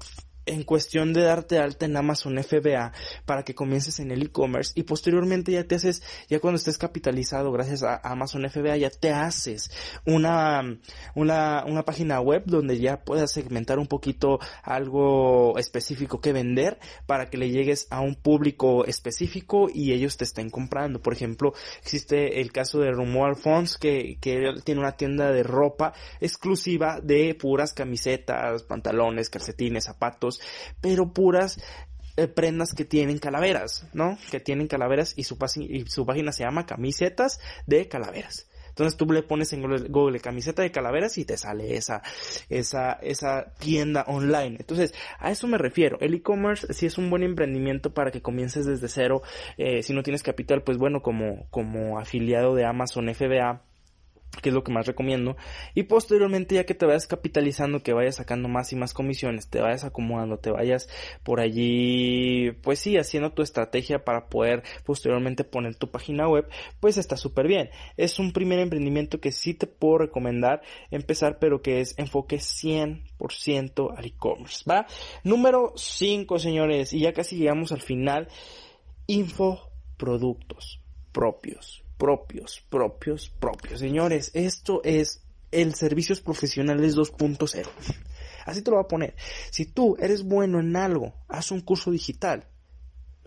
en 0.48 0.64
cuestión 0.64 1.14
de 1.14 1.22
darte 1.22 1.60
alta 1.60 1.86
en 1.86 1.98
Amazon 1.98 2.42
FBA 2.42 2.94
para 3.26 3.44
que 3.44 3.56
comiences 3.56 4.00
en 4.00 4.12
el 4.12 4.24
e-commerce 4.24 4.74
y 4.76 4.84
posteriormente 4.84 5.52
ya 5.52 5.64
te 5.66 5.76
haces, 5.76 6.04
ya 6.30 6.40
cuando 6.40 6.58
estés 6.58 6.78
capitalizado 6.78 7.52
gracias 7.52 7.84
a 7.84 7.98
Amazon 8.04 8.50
FBA 8.50 8.78
ya 8.78 8.90
te 8.90 9.12
haces 9.12 9.72
una, 10.06 10.80
una, 11.16 11.64
una 11.66 11.84
página 11.84 12.20
web 12.22 12.44
donde 12.46 12.80
ya 12.80 13.04
puedas 13.04 13.32
segmentar 13.32 13.80
un 13.80 13.88
poquito 13.88 14.40
algo 14.64 15.58
específico 15.58 16.22
que 16.22 16.34
vender 16.34 16.80
para 17.06 17.30
que 17.30 17.38
le 17.38 17.50
llegues 17.50 17.88
a 17.90 18.02
un 18.02 18.16
público 18.16 18.86
específico 18.86 19.70
y 19.74 19.92
ellos 19.94 20.18
te 20.18 20.24
estén 20.24 20.50
comprando. 20.50 21.02
Por 21.02 21.14
ejemplo, 21.14 21.54
existe 21.82 22.42
el 22.42 22.52
caso 22.52 22.80
de 22.80 22.92
Rumor 22.92 23.36
Fonts 23.36 23.78
que, 23.78 24.18
que 24.22 24.54
tiene 24.64 24.82
una 24.82 24.94
tienda 24.94 25.32
de 25.32 25.44
ropa 25.44 25.94
exclusiva 26.20 27.00
de 27.02 27.36
puras 27.36 27.74
camisetas, 27.74 28.64
pantalones, 28.64 29.30
calcetines, 29.30 29.86
zapatos, 29.86 30.37
pero 30.82 31.14
puras 31.14 31.60
eh, 32.18 32.28
prendas 32.28 32.74
que 32.74 32.86
tienen 32.86 33.20
calaveras, 33.20 33.88
¿no? 33.94 34.18
Que 34.32 34.40
tienen 34.40 34.68
calaveras 34.68 35.14
y 35.16 35.24
su, 35.24 35.38
y 35.62 35.86
su 35.88 36.06
página 36.06 36.32
se 36.32 36.44
llama 36.44 36.66
camisetas 36.66 37.40
de 37.66 37.88
calaveras. 37.88 38.48
Entonces 38.78 38.96
tú 38.96 39.12
le 39.12 39.24
pones 39.24 39.52
en 39.54 39.64
Google 39.92 40.20
camiseta 40.20 40.62
de 40.62 40.72
calaveras 40.72 41.18
y 41.18 41.26
te 41.26 41.36
sale 41.36 41.76
esa, 41.76 42.04
esa, 42.48 42.94
esa 43.02 43.54
tienda 43.58 44.04
online. 44.08 44.58
Entonces, 44.60 44.94
a 45.18 45.32
eso 45.32 45.48
me 45.48 45.58
refiero. 45.58 45.98
El 46.00 46.14
e-commerce 46.14 46.72
sí 46.76 46.86
es 46.86 47.00
un 47.00 47.10
buen 47.10 47.24
emprendimiento 47.24 47.96
para 47.96 48.12
que 48.12 48.22
comiences 48.22 48.68
desde 48.68 48.88
cero. 48.88 49.24
Eh, 49.58 49.82
si 49.82 49.94
no 49.94 50.04
tienes 50.04 50.22
capital, 50.22 50.62
pues 50.62 50.78
bueno, 50.78 51.02
como, 51.02 51.50
como 51.50 51.98
afiliado 51.98 52.54
de 52.54 52.66
Amazon 52.66 53.12
FBA, 53.16 53.64
que 54.42 54.50
es 54.50 54.56
lo 54.56 54.64
que 54.64 54.72
más 54.72 54.86
recomiendo. 54.86 55.36
Y 55.74 55.84
posteriormente, 55.84 56.56
ya 56.56 56.66
que 56.66 56.76
te 56.76 56.86
vayas 56.86 57.08
capitalizando, 57.08 57.82
que 57.82 57.94
vayas 57.94 58.16
sacando 58.16 58.48
más 58.48 58.72
y 58.72 58.76
más 58.76 58.94
comisiones, 58.94 59.50
te 59.50 59.62
vayas 59.62 59.84
acomodando, 59.84 60.38
te 60.38 60.52
vayas 60.52 60.90
por 61.24 61.40
allí, 61.40 62.52
pues 62.62 62.80
sí, 62.80 62.98
haciendo 62.98 63.32
tu 63.32 63.42
estrategia 63.42 64.04
para 64.04 64.28
poder 64.28 64.64
posteriormente 64.86 65.44
poner 65.44 65.76
tu 65.76 65.90
página 65.90 66.28
web, 66.28 66.48
pues 66.80 66.98
está 66.98 67.18
súper 67.18 67.48
bien. 67.48 67.70
Es 67.98 68.20
un 68.20 68.32
primer 68.32 68.60
emprendimiento 68.60 69.20
que 69.20 69.32
sí 69.32 69.54
te 69.54 69.68
puedo 69.68 70.00
recomendar 70.00 70.62
empezar, 70.92 71.40
pero 71.40 71.62
que 71.62 71.82
es 71.82 71.98
enfoque 71.98 72.38
100% 72.38 73.98
al 73.98 74.06
e-commerce, 74.06 74.64
¿va? 74.70 74.86
Número 75.24 75.74
5, 75.76 76.40
señores, 76.40 76.94
y 76.94 77.02
ya 77.02 77.14
casi 77.14 77.38
llegamos 77.38 77.72
al 77.72 77.82
final, 77.82 78.28
infoproductos 79.08 80.82
propios 81.12 81.87
propios, 81.98 82.64
propios, 82.70 83.30
propios. 83.40 83.80
Señores, 83.80 84.32
esto 84.34 84.82
es 84.84 85.22
el 85.52 85.76
servicios 85.76 86.22
profesionales 86.22 86.96
2.0. 86.96 87.68
Así 88.46 88.62
te 88.62 88.72
lo 88.72 88.78
voy 88.78 88.86
a 88.86 88.88
poner. 88.88 89.16
Si 89.52 89.66
tú 89.66 89.98
eres 90.00 90.24
bueno 90.24 90.60
en 90.60 90.76
algo, 90.76 91.14
haz 91.28 91.52
un 91.52 91.62
curso 91.62 91.92
digital 91.92 92.48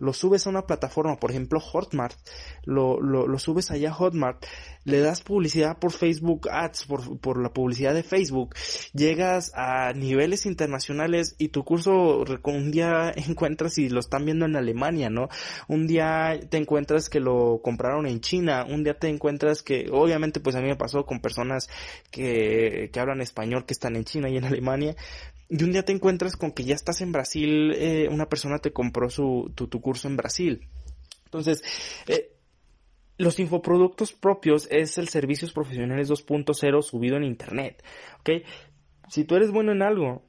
lo 0.01 0.13
subes 0.13 0.47
a 0.47 0.51
una 0.51 0.67
plataforma, 0.67 1.17
por 1.17 1.31
ejemplo 1.31 1.61
Hotmart, 1.61 2.17
lo, 2.65 3.01
lo, 3.01 3.27
lo 3.27 3.39
subes 3.39 3.71
allá 3.71 3.91
a 3.91 3.95
Hotmart, 3.95 4.45
le 4.85 5.01
das 5.01 5.21
publicidad 5.23 5.79
por 5.79 5.93
Facebook 5.93 6.49
Ads, 6.51 6.87
por, 6.87 7.21
por, 7.21 7.41
la 7.41 7.53
publicidad 7.53 7.95
de 7.95 8.03
Facebook, 8.03 8.55
llegas 8.93 9.53
a 9.55 9.93
niveles 9.93 10.47
internacionales 10.47 11.37
y 11.39 11.49
tu 11.49 11.65
curso 11.65 12.25
un 12.45 12.71
día 12.71 13.13
encuentras 13.17 13.79
y 13.79 13.89
lo 13.89 14.01
están 14.01 14.25
viendo 14.25 14.47
en 14.47 14.57
Alemania, 14.57 15.11
¿no? 15.11 15.29
Un 15.69 15.87
día 15.87 16.41
te 16.49 16.57
encuentras 16.57 17.11
que 17.11 17.21
lo 17.21 17.61
compraron 17.63 18.07
en 18.07 18.21
China, 18.21 18.67
un 18.69 18.83
día 18.83 18.99
te 18.99 19.09
encuentras 19.09 19.63
que, 19.63 19.89
obviamente 19.93 20.41
pues 20.41 20.57
a 20.57 20.61
mí 20.61 20.69
me 20.69 20.77
pasó 20.77 21.05
con 21.05 21.21
personas 21.21 21.69
que, 22.11 22.91
que 22.93 23.01
hablan 23.01 23.21
español 23.21 23.67
que 23.67 23.75
están 23.75 23.97
en 23.97 24.05
China 24.05 24.31
y 24.31 24.39
en 24.39 24.45
Alemania, 24.51 24.97
y 25.51 25.65
un 25.65 25.73
día 25.73 25.85
te 25.85 25.93
encuentras 25.93 26.37
con 26.37 26.53
que 26.53 26.63
ya 26.63 26.77
estás 26.77 27.01
en 27.01 27.11
Brasil, 27.11 27.73
eh, 27.75 28.09
una 28.09 28.29
persona 28.29 28.61
te 28.61 28.73
compró 28.73 29.11
su, 29.11 29.53
tu, 29.55 29.69
curso 29.81 30.07
en 30.07 30.17
Brasil. 30.17 30.69
Entonces, 31.25 31.65
eh, 32.07 32.33
los 33.19 33.41
infoproductos 33.41 34.13
propios 34.13 34.69
es 34.71 34.97
el 34.97 35.09
servicios 35.09 35.53
profesionales 35.53 36.09
2.0 36.09 36.83
subido 36.83 37.17
en 37.17 37.25
internet, 37.25 37.83
¿ok? 38.21 38.31
Si 39.09 39.25
tú 39.25 39.35
eres 39.35 39.51
bueno 39.51 39.73
en 39.73 39.83
algo, 39.83 40.23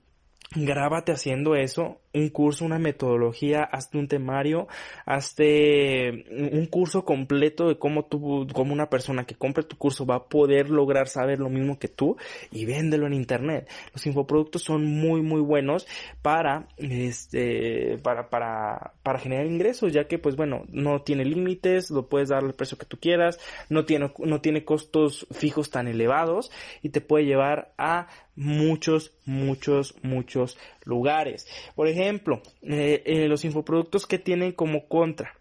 grábate 0.54 1.12
haciendo 1.12 1.56
eso 1.56 2.02
un 2.14 2.30
curso, 2.30 2.66
una 2.66 2.80
metodología, 2.80 3.64
hazte 3.64 3.98
un 3.98 4.08
temario, 4.08 4.68
hazte 5.06 6.26
un 6.30 6.66
curso 6.66 7.06
completo 7.06 7.70
de 7.70 7.78
cómo 7.78 8.06
tú, 8.06 8.48
como 8.54 8.74
una 8.74 8.90
persona 8.90 9.26
que 9.26 9.36
compre 9.36 9.64
tu 9.64 9.78
curso 9.78 10.06
va 10.06 10.16
a 10.16 10.26
poder 10.26 10.70
lograr 10.70 11.08
saber 11.08 11.40
lo 11.40 11.50
mismo 11.50 11.80
que 11.80 11.88
tú 11.88 12.18
y 12.52 12.66
véndelo 12.66 13.08
en 13.08 13.14
internet. 13.14 13.70
Los 13.94 14.06
infoproductos 14.06 14.64
son 14.64 14.86
muy, 14.86 15.22
muy 15.22 15.42
buenos 15.42 15.88
para, 16.22 16.68
este, 16.78 17.98
para, 18.04 18.30
para, 18.30 18.94
para 19.04 19.20
generar 19.20 19.46
ingresos, 19.46 19.94
ya 19.94 20.08
que, 20.08 20.20
pues 20.20 20.36
bueno, 20.36 20.64
no 20.70 21.02
tiene 21.04 21.24
límites, 21.24 21.92
lo 21.92 22.10
puedes 22.10 22.30
dar 22.30 22.44
al 22.44 22.54
precio 22.54 22.78
que 22.78 22.86
tú 22.86 22.98
quieras, 23.00 23.40
no 23.70 23.86
tiene, 23.86 24.12
no 24.20 24.42
tiene 24.42 24.66
costos 24.66 25.28
fijos 25.32 25.70
tan 25.70 25.88
elevados 25.88 26.52
y 26.82 26.90
te 26.90 27.00
puede 27.00 27.26
llevar 27.26 27.74
a 27.78 28.08
muchos, 28.36 29.14
muchos, 29.26 29.96
muchos 30.04 30.58
lugares. 30.84 31.48
Por 31.76 31.88
ejemplo, 31.88 32.42
eh, 32.62 33.04
eh, 33.06 33.28
los 33.28 33.46
infoproductos 33.46 34.08
que 34.08 34.20
tienen 34.20 34.52
como 34.52 34.88
contra 34.88 35.41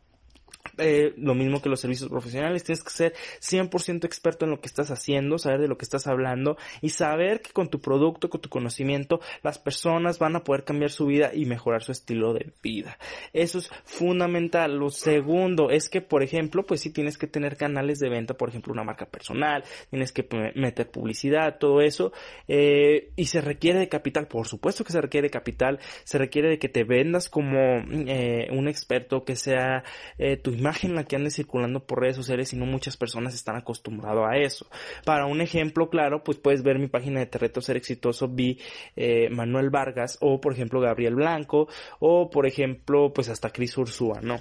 eh, 0.79 1.15
lo 1.17 1.35
mismo 1.35 1.61
que 1.61 1.69
los 1.69 1.81
servicios 1.81 2.09
profesionales, 2.09 2.65
tienes 2.65 2.83
que 2.83 2.91
ser 2.91 3.15
100% 3.41 4.05
experto 4.05 4.45
en 4.45 4.51
lo 4.51 4.61
que 4.61 4.67
estás 4.67 4.91
haciendo, 4.91 5.39
saber 5.39 5.61
de 5.61 5.69
lo 5.69 5.77
que 5.77 5.85
estás 5.85 6.07
hablando 6.07 6.57
y 6.81 6.91
saber 6.91 7.43
que 7.43 7.51
con 7.53 7.69
tu 7.69 7.81
producto, 7.81 8.31
con 8.31 8.41
tu 8.41 8.49
conocimiento, 8.49 9.21
las 9.43 9.59
personas 9.59 10.19
van 10.19 10.37
a 10.37 10.45
poder 10.45 10.65
cambiar 10.65 10.91
su 10.91 11.07
vida 11.07 11.31
y 11.35 11.45
mejorar 11.45 11.83
su 11.83 11.93
estilo 11.93 12.33
de 12.33 12.53
vida. 12.63 12.99
Eso 13.33 13.59
es 13.59 13.71
fundamental. 13.85 14.77
Lo 14.77 14.91
segundo 14.91 15.71
es 15.71 15.89
que, 15.89 16.01
por 16.01 16.23
ejemplo, 16.23 16.65
pues 16.65 16.81
sí 16.81 16.91
tienes 16.91 17.19
que 17.19 17.27
tener 17.27 17.57
canales 17.57 17.99
de 17.99 18.09
venta, 18.09 18.35
por 18.35 18.49
ejemplo, 18.49 18.73
una 18.73 18.85
marca 18.85 19.07
personal, 19.07 19.65
tienes 19.91 20.13
que 20.13 20.27
meter 20.55 20.91
publicidad, 20.91 21.59
todo 21.59 21.81
eso, 21.81 22.13
eh, 22.49 23.11
y 23.17 23.27
se 23.27 23.41
requiere 23.41 23.79
de 23.79 23.89
capital, 23.89 24.29
por 24.29 24.47
supuesto 24.47 24.85
que 24.85 24.93
se 24.93 25.01
requiere 25.01 25.27
de 25.27 25.33
capital, 25.33 25.79
se 26.05 26.19
requiere 26.19 26.49
de 26.49 26.59
que 26.59 26.69
te 26.69 26.85
vendas 26.85 27.29
como 27.29 27.59
eh, 27.59 28.49
un 28.53 28.69
experto, 28.69 29.25
que 29.25 29.37
sea 29.37 29.85
tu 30.43 30.50
imagen 30.53 30.95
la 30.95 31.05
que 31.05 31.17
ande 31.17 31.31
circulando 31.31 31.85
por 31.85 32.01
redes 32.01 32.17
sociales 32.17 32.53
y 32.53 32.57
no 32.57 32.67
muchas 32.67 32.97
personas 32.97 33.35
están 33.35 33.57
acostumbrados 33.57 34.27
a 34.29 34.37
eso. 34.37 34.67
Para 35.05 35.27
un 35.27 35.41
ejemplo 35.41 35.91
claro, 35.91 36.23
pues 36.25 36.39
puedes 36.39 36.63
ver 36.63 36.79
mi 36.79 36.89
página 36.89 37.21
de 37.21 37.27
Terreto 37.27 37.61
Ser 37.61 37.77
Exitoso, 37.77 38.29
vi 38.29 38.59
eh, 38.97 39.29
Manuel 39.31 39.71
Vargas 39.71 40.19
o 40.21 40.41
por 40.41 40.53
ejemplo 40.53 40.81
Gabriel 40.81 41.15
Blanco 41.15 41.69
o 41.99 42.31
por 42.31 42.47
ejemplo 42.47 43.13
pues 43.13 43.29
hasta 43.29 43.51
Cris 43.51 43.77
Ursúa, 43.77 44.21
¿no? 44.23 44.41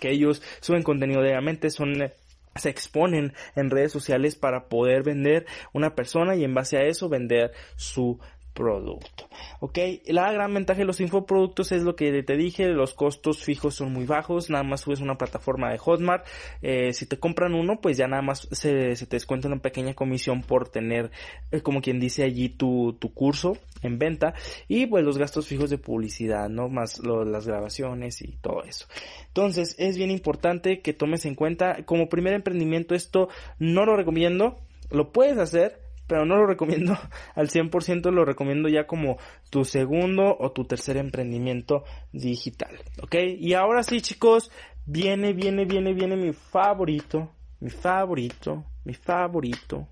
Que 0.00 0.10
ellos 0.10 0.42
suben 0.60 0.82
contenido 0.82 1.22
diariamente, 1.22 1.70
son 1.70 2.10
se 2.58 2.70
exponen 2.70 3.34
en 3.54 3.70
redes 3.70 3.92
sociales 3.92 4.34
para 4.34 4.68
poder 4.68 5.02
vender 5.02 5.46
una 5.72 5.94
persona 5.94 6.36
y 6.36 6.44
en 6.44 6.54
base 6.54 6.76
a 6.76 6.84
eso 6.84 7.08
vender 7.08 7.52
su 7.76 8.18
producto. 8.56 9.28
Ok, 9.60 9.78
la 10.06 10.32
gran 10.32 10.52
ventaja 10.52 10.78
de 10.78 10.86
los 10.86 11.00
infoproductos 11.00 11.70
es 11.72 11.82
lo 11.82 11.94
que 11.94 12.22
te 12.22 12.36
dije, 12.36 12.66
los 12.68 12.94
costos 12.94 13.44
fijos 13.44 13.74
son 13.74 13.92
muy 13.92 14.06
bajos, 14.06 14.50
nada 14.50 14.64
más 14.64 14.80
subes 14.80 15.00
una 15.00 15.18
plataforma 15.18 15.70
de 15.70 15.78
Hotmart, 15.78 16.26
eh, 16.62 16.92
si 16.94 17.06
te 17.06 17.18
compran 17.18 17.54
uno, 17.54 17.80
pues 17.80 17.96
ya 17.96 18.08
nada 18.08 18.22
más 18.22 18.48
se, 18.50 18.94
te 18.94 19.16
descuenta 19.16 19.46
una 19.46 19.58
pequeña 19.58 19.94
comisión 19.94 20.42
por 20.42 20.68
tener, 20.68 21.10
eh, 21.52 21.60
como 21.60 21.82
quien 21.82 22.00
dice 22.00 22.24
allí, 22.24 22.48
tu, 22.48 22.96
tu 22.98 23.12
curso 23.12 23.58
en 23.82 23.98
venta 23.98 24.34
y 24.66 24.86
pues 24.86 25.04
los 25.04 25.18
gastos 25.18 25.46
fijos 25.46 25.68
de 25.68 25.78
publicidad, 25.78 26.48
¿no? 26.48 26.68
Más 26.68 26.98
las 27.04 27.46
grabaciones 27.46 28.22
y 28.22 28.38
todo 28.40 28.64
eso. 28.64 28.86
Entonces 29.28 29.76
es 29.78 29.98
bien 29.98 30.10
importante 30.10 30.80
que 30.80 30.94
tomes 30.94 31.26
en 31.26 31.34
cuenta, 31.34 31.84
como 31.84 32.08
primer 32.08 32.32
emprendimiento 32.32 32.94
esto 32.94 33.28
no 33.58 33.84
lo 33.84 33.96
recomiendo, 33.96 34.58
lo 34.90 35.12
puedes 35.12 35.36
hacer, 35.38 35.85
pero 36.06 36.24
no 36.24 36.36
lo 36.36 36.46
recomiendo 36.46 36.96
al 37.34 37.48
100%, 37.48 38.10
lo 38.10 38.24
recomiendo 38.24 38.68
ya 38.68 38.86
como 38.86 39.18
tu 39.50 39.64
segundo 39.64 40.36
o 40.38 40.52
tu 40.52 40.64
tercer 40.64 40.96
emprendimiento 40.96 41.84
digital, 42.12 42.76
¿ok? 43.02 43.14
Y 43.38 43.54
ahora 43.54 43.82
sí, 43.82 44.00
chicos, 44.00 44.50
viene, 44.84 45.32
viene, 45.32 45.64
viene, 45.64 45.92
viene 45.92 46.16
mi 46.16 46.32
favorito, 46.32 47.32
mi 47.60 47.70
favorito, 47.70 48.64
mi 48.84 48.94
favorito, 48.94 49.88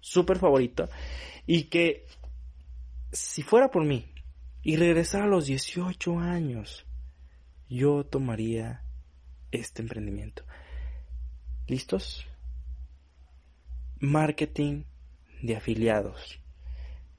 súper 0.00 0.38
favorito, 0.38 0.88
y 1.46 1.64
que 1.64 2.06
si 3.12 3.42
fuera 3.42 3.70
por 3.70 3.84
mí 3.84 4.12
y 4.62 4.76
regresar 4.76 5.22
a 5.22 5.26
los 5.26 5.46
18 5.46 6.18
años, 6.18 6.84
yo 7.68 8.04
tomaría 8.04 8.82
este 9.50 9.82
emprendimiento. 9.82 10.44
¿Listos? 11.66 12.26
Marketing 14.00 14.84
de 15.42 15.56
afiliados. 15.56 16.40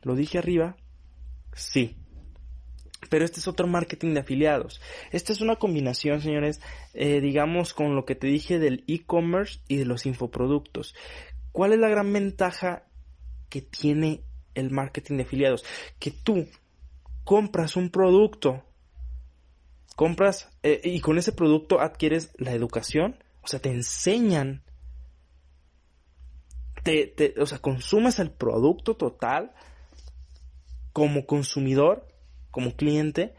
¿Lo 0.01 0.15
dije 0.15 0.37
arriba? 0.37 0.77
Sí. 1.53 1.95
Pero 3.09 3.25
este 3.25 3.39
es 3.39 3.47
otro 3.47 3.67
marketing 3.67 4.13
de 4.13 4.21
afiliados. 4.21 4.81
Esta 5.11 5.31
es 5.31 5.41
una 5.41 5.55
combinación, 5.55 6.21
señores, 6.21 6.61
eh, 6.93 7.21
digamos, 7.21 7.73
con 7.73 7.95
lo 7.95 8.05
que 8.05 8.15
te 8.15 8.27
dije 8.27 8.59
del 8.59 8.83
e-commerce 8.87 9.59
y 9.67 9.77
de 9.77 9.85
los 9.85 10.05
infoproductos. 10.05 10.95
¿Cuál 11.51 11.73
es 11.73 11.79
la 11.79 11.89
gran 11.89 12.11
ventaja 12.11 12.83
que 13.49 13.61
tiene 13.61 14.23
el 14.53 14.69
marketing 14.69 15.17
de 15.17 15.23
afiliados? 15.23 15.65
Que 15.97 16.11
tú 16.11 16.47
compras 17.23 17.75
un 17.75 17.89
producto, 17.89 18.63
compras 19.95 20.49
eh, 20.63 20.81
y 20.83 20.99
con 20.99 21.17
ese 21.17 21.31
producto 21.31 21.79
adquieres 21.79 22.31
la 22.37 22.53
educación, 22.53 23.23
o 23.41 23.47
sea, 23.47 23.59
te 23.59 23.71
enseñan 23.71 24.63
te, 27.15 27.35
o 27.39 27.45
sea, 27.45 27.59
consumes 27.59 28.19
el 28.19 28.31
producto 28.31 28.95
total 28.95 29.53
como 30.93 31.25
consumidor, 31.25 32.07
como 32.51 32.75
cliente, 32.75 33.33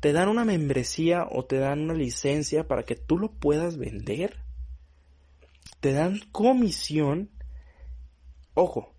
te 0.00 0.12
dan 0.12 0.28
una 0.28 0.44
membresía 0.44 1.26
o 1.30 1.44
te 1.44 1.58
dan 1.58 1.80
una 1.80 1.94
licencia 1.94 2.66
para 2.66 2.84
que 2.84 2.96
tú 2.96 3.18
lo 3.18 3.32
puedas 3.32 3.76
vender. 3.76 4.40
Te 5.80 5.92
dan 5.92 6.20
comisión. 6.32 7.30
Ojo. 8.54 8.94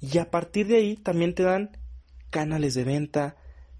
Y 0.00 0.18
a 0.18 0.30
partir 0.30 0.66
de 0.66 0.76
ahí 0.76 0.96
también 0.96 1.34
te 1.34 1.42
dan 1.42 1.76
canales 2.30 2.74
de 2.74 2.84
venta, 2.84 3.36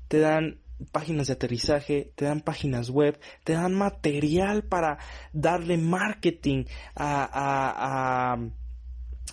te 0.08 0.18
dan 0.18 0.60
páginas 0.92 1.28
de 1.28 1.34
aterrizaje, 1.34 2.12
te 2.16 2.24
dan 2.24 2.40
páginas 2.40 2.90
web, 2.90 3.18
te 3.44 3.54
dan 3.54 3.74
material 3.74 4.64
para 4.64 4.98
darle 5.32 5.78
marketing 5.78 6.64
a, 6.94 8.32
a 8.32 8.50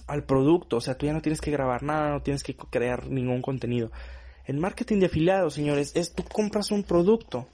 al 0.08 0.24
producto, 0.24 0.78
o 0.78 0.82
sea, 0.82 0.98
tú 0.98 1.06
ya 1.06 1.14
no 1.14 1.22
tienes 1.22 1.42
que 1.42 1.52
grabar 1.52 1.84
nada, 1.84 2.12
no 2.12 2.22
tienes 2.22 2.44
que 2.44 2.56
crear 2.56 3.08
ningún 3.08 3.42
contenido. 3.42 3.92
El 4.46 4.58
marketing 4.58 5.00
de 5.00 5.08
afiliados, 5.08 5.54
señores, 5.54 5.96
es 5.96 6.14
tú 6.14 6.24
compras 6.24 6.72
un 6.72 6.84
producto 6.84 7.48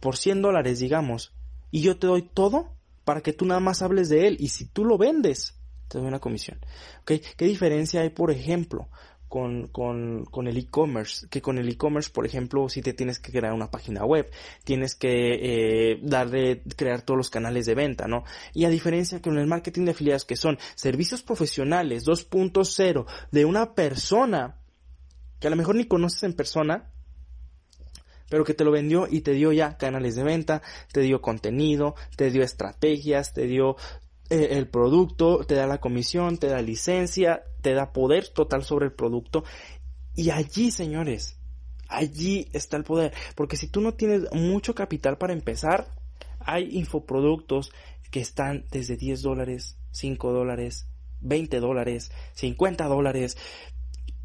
por 0.00 0.16
100 0.16 0.42
dólares, 0.42 0.80
digamos, 0.80 1.32
y 1.70 1.82
yo 1.82 1.98
te 1.98 2.06
doy 2.06 2.22
todo 2.22 2.76
para 3.04 3.20
que 3.20 3.32
tú 3.32 3.44
nada 3.46 3.60
más 3.60 3.82
hables 3.82 4.08
de 4.08 4.26
él. 4.26 4.36
Y 4.40 4.48
si 4.48 4.66
tú 4.66 4.84
lo 4.84 4.98
vendes, 4.98 5.58
te 5.88 5.98
doy 5.98 6.08
una 6.08 6.18
comisión. 6.18 6.58
¿Ok? 7.02 7.12
¿Qué 7.36 7.44
diferencia 7.44 8.00
hay, 8.00 8.10
por 8.10 8.30
ejemplo, 8.30 8.88
con, 9.28 9.68
con, 9.68 10.24
con 10.24 10.46
el 10.46 10.56
e-commerce, 10.56 11.26
que 11.28 11.42
con 11.42 11.58
el 11.58 11.68
e-commerce, 11.68 12.10
por 12.10 12.26
ejemplo, 12.26 12.68
si 12.68 12.82
te 12.82 12.92
tienes 12.92 13.18
que 13.18 13.32
crear 13.32 13.52
una 13.52 13.70
página 13.70 14.04
web, 14.04 14.30
tienes 14.64 14.94
que 14.94 15.92
eh, 15.92 15.98
darle, 16.02 16.62
crear 16.76 17.02
todos 17.02 17.18
los 17.18 17.30
canales 17.30 17.66
de 17.66 17.74
venta, 17.74 18.06
¿no? 18.06 18.24
Y 18.54 18.64
a 18.64 18.70
diferencia 18.70 19.20
con 19.20 19.38
el 19.38 19.46
marketing 19.46 19.86
de 19.86 19.90
afiliados, 19.92 20.24
que 20.24 20.36
son 20.36 20.58
servicios 20.74 21.22
profesionales 21.22 22.06
2.0 22.06 23.06
de 23.32 23.44
una 23.44 23.74
persona 23.74 24.56
que 25.40 25.48
a 25.48 25.50
lo 25.50 25.56
mejor 25.56 25.74
ni 25.74 25.86
conoces 25.86 26.22
en 26.22 26.32
persona, 26.32 26.90
pero 28.28 28.44
que 28.44 28.54
te 28.54 28.64
lo 28.64 28.70
vendió 28.70 29.06
y 29.08 29.20
te 29.20 29.32
dio 29.32 29.52
ya 29.52 29.76
canales 29.76 30.16
de 30.16 30.24
venta, 30.24 30.62
te 30.92 31.00
dio 31.00 31.20
contenido, 31.20 31.94
te 32.16 32.30
dio 32.30 32.42
estrategias, 32.42 33.32
te 33.32 33.46
dio 33.46 33.76
eh, 34.30 34.48
el 34.52 34.68
producto, 34.68 35.44
te 35.46 35.54
da 35.54 35.66
la 35.66 35.78
comisión, 35.78 36.38
te 36.38 36.48
da 36.48 36.60
licencia, 36.60 37.44
te 37.62 37.74
da 37.74 37.92
poder 37.92 38.28
total 38.28 38.64
sobre 38.64 38.86
el 38.86 38.92
producto. 38.92 39.44
Y 40.14 40.30
allí, 40.30 40.70
señores, 40.70 41.38
allí 41.88 42.48
está 42.52 42.76
el 42.76 42.84
poder. 42.84 43.12
Porque 43.34 43.56
si 43.56 43.68
tú 43.68 43.80
no 43.80 43.94
tienes 43.94 44.32
mucho 44.32 44.74
capital 44.74 45.18
para 45.18 45.32
empezar, 45.32 45.88
hay 46.40 46.76
infoproductos 46.76 47.72
que 48.10 48.20
están 48.20 48.64
desde 48.70 48.96
10 48.96 49.22
dólares, 49.22 49.76
5 49.92 50.32
dólares, 50.32 50.86
20 51.20 51.60
dólares, 51.60 52.10
50 52.34 52.86
dólares. 52.86 53.36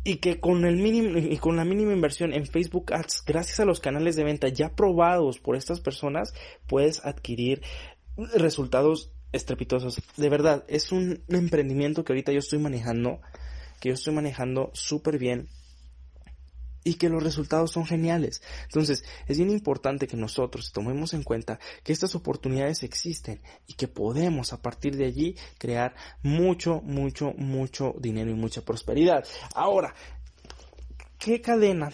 Y 0.03 0.15
que 0.17 0.39
con 0.39 0.65
el 0.65 0.77
mínimo, 0.77 1.19
y 1.19 1.37
con 1.37 1.57
la 1.57 1.65
mínima 1.65 1.93
inversión 1.93 2.33
en 2.33 2.47
Facebook 2.47 2.91
Ads, 2.91 3.23
gracias 3.25 3.59
a 3.59 3.65
los 3.65 3.79
canales 3.79 4.15
de 4.15 4.23
venta 4.23 4.47
ya 4.47 4.75
probados 4.75 5.37
por 5.37 5.55
estas 5.55 5.79
personas, 5.79 6.33
puedes 6.65 7.05
adquirir 7.05 7.61
resultados 8.33 9.11
estrepitosos. 9.31 10.01
De 10.17 10.29
verdad, 10.29 10.63
es 10.67 10.91
un 10.91 11.23
emprendimiento 11.27 12.03
que 12.03 12.13
ahorita 12.13 12.31
yo 12.31 12.39
estoy 12.39 12.59
manejando, 12.59 13.21
que 13.79 13.89
yo 13.89 13.95
estoy 13.95 14.13
manejando 14.13 14.71
súper 14.73 15.17
bien 15.17 15.49
y 16.83 16.95
que 16.95 17.09
los 17.09 17.23
resultados 17.23 17.71
son 17.71 17.85
geniales. 17.85 18.41
Entonces, 18.63 19.03
es 19.27 19.37
bien 19.37 19.49
importante 19.49 20.07
que 20.07 20.17
nosotros 20.17 20.71
tomemos 20.71 21.13
en 21.13 21.23
cuenta 21.23 21.59
que 21.83 21.93
estas 21.93 22.15
oportunidades 22.15 22.83
existen 22.83 23.41
y 23.67 23.73
que 23.73 23.87
podemos 23.87 24.53
a 24.53 24.61
partir 24.61 24.97
de 24.97 25.05
allí 25.05 25.35
crear 25.57 25.95
mucho, 26.23 26.81
mucho, 26.81 27.33
mucho 27.37 27.95
dinero 27.99 28.31
y 28.31 28.35
mucha 28.35 28.61
prosperidad. 28.61 29.25
Ahora, 29.53 29.93
¿qué 31.19 31.41
cadena? 31.41 31.91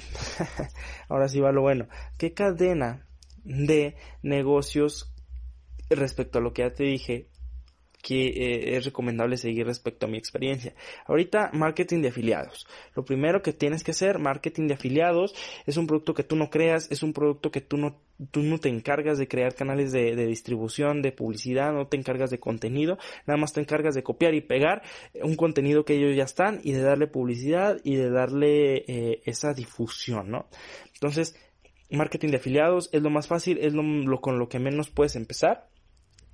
Ahora 1.10 1.28
sí 1.28 1.40
va 1.40 1.52
lo 1.52 1.62
bueno. 1.62 1.88
¿Qué 2.18 2.34
cadena 2.34 3.06
de 3.44 3.96
negocios 4.22 5.14
respecto 5.90 6.40
a 6.40 6.42
lo 6.42 6.54
que 6.54 6.64
ya 6.64 6.74
te 6.74 6.84
dije, 6.84 7.28
que 8.02 8.28
eh, 8.28 8.78
es 8.78 8.86
recomendable 8.86 9.38
seguir 9.38 9.66
respecto 9.66 10.06
a 10.06 10.10
mi 10.10 10.18
experiencia. 10.18 10.74
Ahorita, 11.08 11.50
marketing 11.54 12.02
de 12.02 12.10
afiliados. 12.10 12.68
Lo 12.96 13.04
primero 13.04 13.42
que 13.42 13.54
tienes 13.54 13.84
que 13.84 13.92
hacer, 13.92 14.20
marketing 14.20 14.68
de 14.68 14.76
afiliados, 14.76 15.36
es 15.66 15.78
un 15.78 15.88
producto 15.88 16.14
que 16.14 16.24
tú 16.24 16.36
no 16.36 16.50
creas, 16.50 16.90
es 16.92 17.04
un 17.04 17.12
producto 17.12 17.52
que 17.52 17.62
tú 17.62 17.78
no, 17.78 18.00
tú 18.32 18.44
no 18.44 18.60
te 18.60 18.70
encargas 18.70 19.18
de 19.18 19.28
crear 19.28 19.56
canales 19.56 19.92
de, 19.92 20.16
distribución, 20.26 21.02
de 21.02 21.12
publicidad, 21.12 21.74
no 21.74 21.88
te 21.88 21.98
encargas 21.98 22.30
de 22.30 22.40
contenido, 22.40 22.98
nada 23.26 23.38
más 23.38 23.54
te 23.54 23.62
encargas 23.62 23.96
de 23.96 24.04
copiar 24.04 24.36
y 24.36 24.42
pegar 24.42 24.84
un 25.22 25.36
contenido 25.36 25.84
que 25.84 25.96
ellos 25.96 26.16
ya 26.16 26.24
están 26.24 26.62
y 26.64 26.72
de 26.72 26.82
darle 26.82 27.08
publicidad 27.08 27.80
y 27.84 27.96
de 27.96 28.10
darle 28.10 28.86
eh, 28.88 29.22
esa 29.26 29.54
difusión, 29.54 30.30
¿no? 30.30 30.48
Entonces, 30.94 31.36
marketing 31.90 32.30
de 32.30 32.38
afiliados 32.38 32.90
es 32.94 33.02
lo 33.02 33.10
más 33.10 33.28
fácil, 33.28 33.58
es 33.60 33.74
lo 33.74 34.22
con 34.22 34.40
lo 34.40 34.50
que 34.50 34.60
menos 34.60 34.90
puedes 34.90 35.16
empezar 35.16 35.68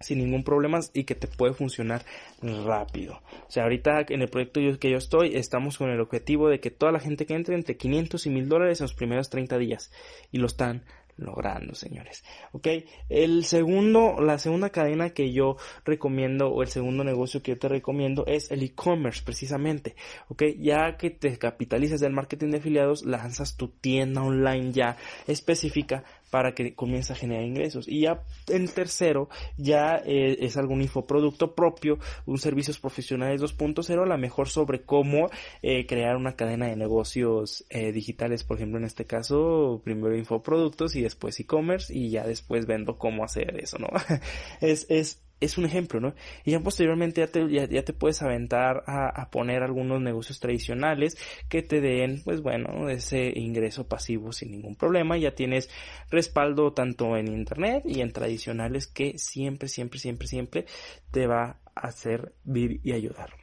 sin 0.04 0.20
ningún 0.20 0.44
problema 0.44 0.80
y 0.94 1.06
que 1.06 1.16
te 1.16 1.28
puede 1.28 1.54
funcionar 1.54 2.06
rápido. 2.42 3.22
O 3.48 3.52
sea, 3.52 3.64
ahorita 3.64 4.06
en 4.10 4.22
el 4.22 4.30
proyecto 4.30 4.60
que 4.80 4.92
yo 4.92 4.98
estoy, 4.98 5.36
estamos 5.36 5.78
con 5.78 5.90
el 5.90 6.00
objetivo 6.00 6.50
de 6.50 6.60
que 6.60 6.72
toda 6.72 6.92
la 6.92 7.00
gente 7.00 7.26
que 7.26 7.34
entre 7.34 7.56
entre 7.56 7.78
500 7.78 8.26
y 8.26 8.30
1000 8.30 8.50
dólares 8.50 8.82
en 8.82 8.86
los 8.86 8.94
primeros 8.94 9.30
30 9.30 9.58
días. 9.58 9.92
Y 10.32 10.38
lo 10.38 10.48
están 10.48 10.84
logrando, 11.18 11.76
señores. 11.76 12.24
Ok, 12.52 12.68
el 13.10 13.46
segundo, 13.46 14.22
la 14.22 14.38
segunda 14.38 14.70
cadena 14.70 15.12
que 15.12 15.32
yo 15.32 15.58
recomiendo 15.86 16.50
o 16.50 16.62
el 16.62 16.70
segundo 16.70 17.04
negocio 17.04 17.42
que 17.42 17.52
yo 17.52 17.60
te 17.60 17.70
recomiendo 17.70 18.26
es 18.28 18.52
el 18.52 18.64
e-commerce, 18.64 19.22
precisamente. 19.24 19.96
Ok, 20.30 20.44
ya 20.60 20.98
que 20.98 21.10
te 21.10 21.38
capitalizas 21.38 22.00
del 22.00 22.14
marketing 22.14 22.52
de 22.52 22.58
afiliados, 22.58 23.06
lanzas 23.06 23.58
tu 23.58 23.68
tienda 23.70 24.22
online 24.22 24.72
ya 24.72 24.98
específica 25.28 26.04
para 26.34 26.56
que 26.56 26.74
comience 26.74 27.14
a 27.14 27.16
generar 27.16 27.44
ingresos. 27.44 27.88
Y 27.88 28.02
ya 28.02 28.24
en 28.48 28.68
tercero, 28.68 29.30
ya 29.56 30.02
eh, 30.04 30.38
es 30.40 30.58
algún 30.58 30.82
infoproducto 30.82 31.54
propio, 31.54 32.00
un 32.26 32.40
servicios 32.40 32.80
profesionales 32.80 33.40
2.0, 33.40 34.02
a 34.02 34.06
lo 34.08 34.18
mejor 34.18 34.50
sobre 34.50 34.82
cómo 34.82 35.30
eh, 35.62 35.86
crear 35.86 36.16
una 36.16 36.36
cadena 36.36 36.66
de 36.66 36.76
negocios 36.76 37.64
eh, 37.70 37.92
digitales, 37.92 38.44
por 38.44 38.58
ejemplo, 38.58 38.80
en 38.80 38.86
este 38.86 39.06
caso, 39.06 39.80
primero 39.84 40.18
infoproductos 40.18 40.96
y 40.96 41.04
después 41.04 41.13
e-commerce 41.40 41.94
y 41.94 42.10
ya 42.10 42.26
después 42.26 42.66
vendo 42.66 42.98
cómo 42.98 43.24
hacer 43.24 43.60
eso, 43.60 43.78
¿no? 43.80 43.88
es, 44.62 44.86
es, 44.90 45.24
es 45.44 45.58
un 45.58 45.66
ejemplo, 45.66 46.00
¿no? 46.00 46.16
Y 46.46 46.52
ya 46.52 46.60
posteriormente 46.60 47.22
ya 47.22 47.28
te, 47.28 47.50
ya, 47.50 47.84
te 47.84 47.94
puedes 47.94 48.22
aventar 48.22 48.84
a, 48.88 49.10
a, 49.10 49.30
poner 49.30 49.62
algunos 49.64 50.02
negocios 50.02 50.40
tradicionales 50.40 51.18
que 51.50 51.62
te 51.62 51.82
den, 51.82 52.22
pues 52.24 52.42
bueno, 52.42 52.90
ese 52.90 53.32
ingreso 53.36 53.88
pasivo 53.88 54.32
sin 54.32 54.52
ningún 54.52 54.76
problema. 54.76 55.18
Ya 55.18 55.36
tienes 55.36 55.70
respaldo 56.10 56.74
tanto 56.74 57.18
en 57.18 57.28
internet 57.28 57.84
y 57.86 58.02
en 58.02 58.12
tradicionales 58.12 58.88
que 58.88 59.18
siempre, 59.18 59.68
siempre, 59.68 60.00
siempre, 60.00 60.28
siempre 60.28 60.66
te 61.12 61.28
va 61.28 61.60
a 61.76 61.88
hacer 61.88 62.34
vivir 62.44 62.80
y 62.84 62.94
ayudar. 62.94 63.34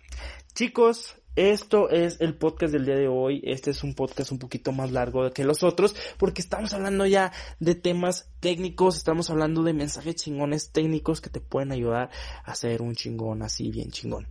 Chicos, 0.54 1.19
esto 1.48 1.88
es 1.88 2.20
el 2.20 2.34
podcast 2.34 2.72
del 2.72 2.84
día 2.84 2.96
de 2.96 3.08
hoy. 3.08 3.40
Este 3.44 3.70
es 3.70 3.82
un 3.82 3.94
podcast 3.94 4.30
un 4.30 4.38
poquito 4.38 4.72
más 4.72 4.92
largo 4.92 5.30
que 5.30 5.44
los 5.44 5.62
otros 5.62 5.94
porque 6.18 6.42
estamos 6.42 6.74
hablando 6.74 7.06
ya 7.06 7.32
de 7.60 7.74
temas 7.74 8.28
técnicos, 8.40 8.96
estamos 8.96 9.30
hablando 9.30 9.62
de 9.62 9.72
mensajes 9.72 10.16
chingones 10.16 10.70
técnicos 10.70 11.20
que 11.20 11.30
te 11.30 11.40
pueden 11.40 11.72
ayudar 11.72 12.10
a 12.44 12.52
hacer 12.52 12.82
un 12.82 12.94
chingón 12.94 13.42
así 13.42 13.70
bien 13.70 13.90
chingón. 13.90 14.26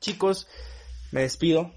Chicos, 0.00 0.46
me 1.12 1.22
despido. 1.22 1.70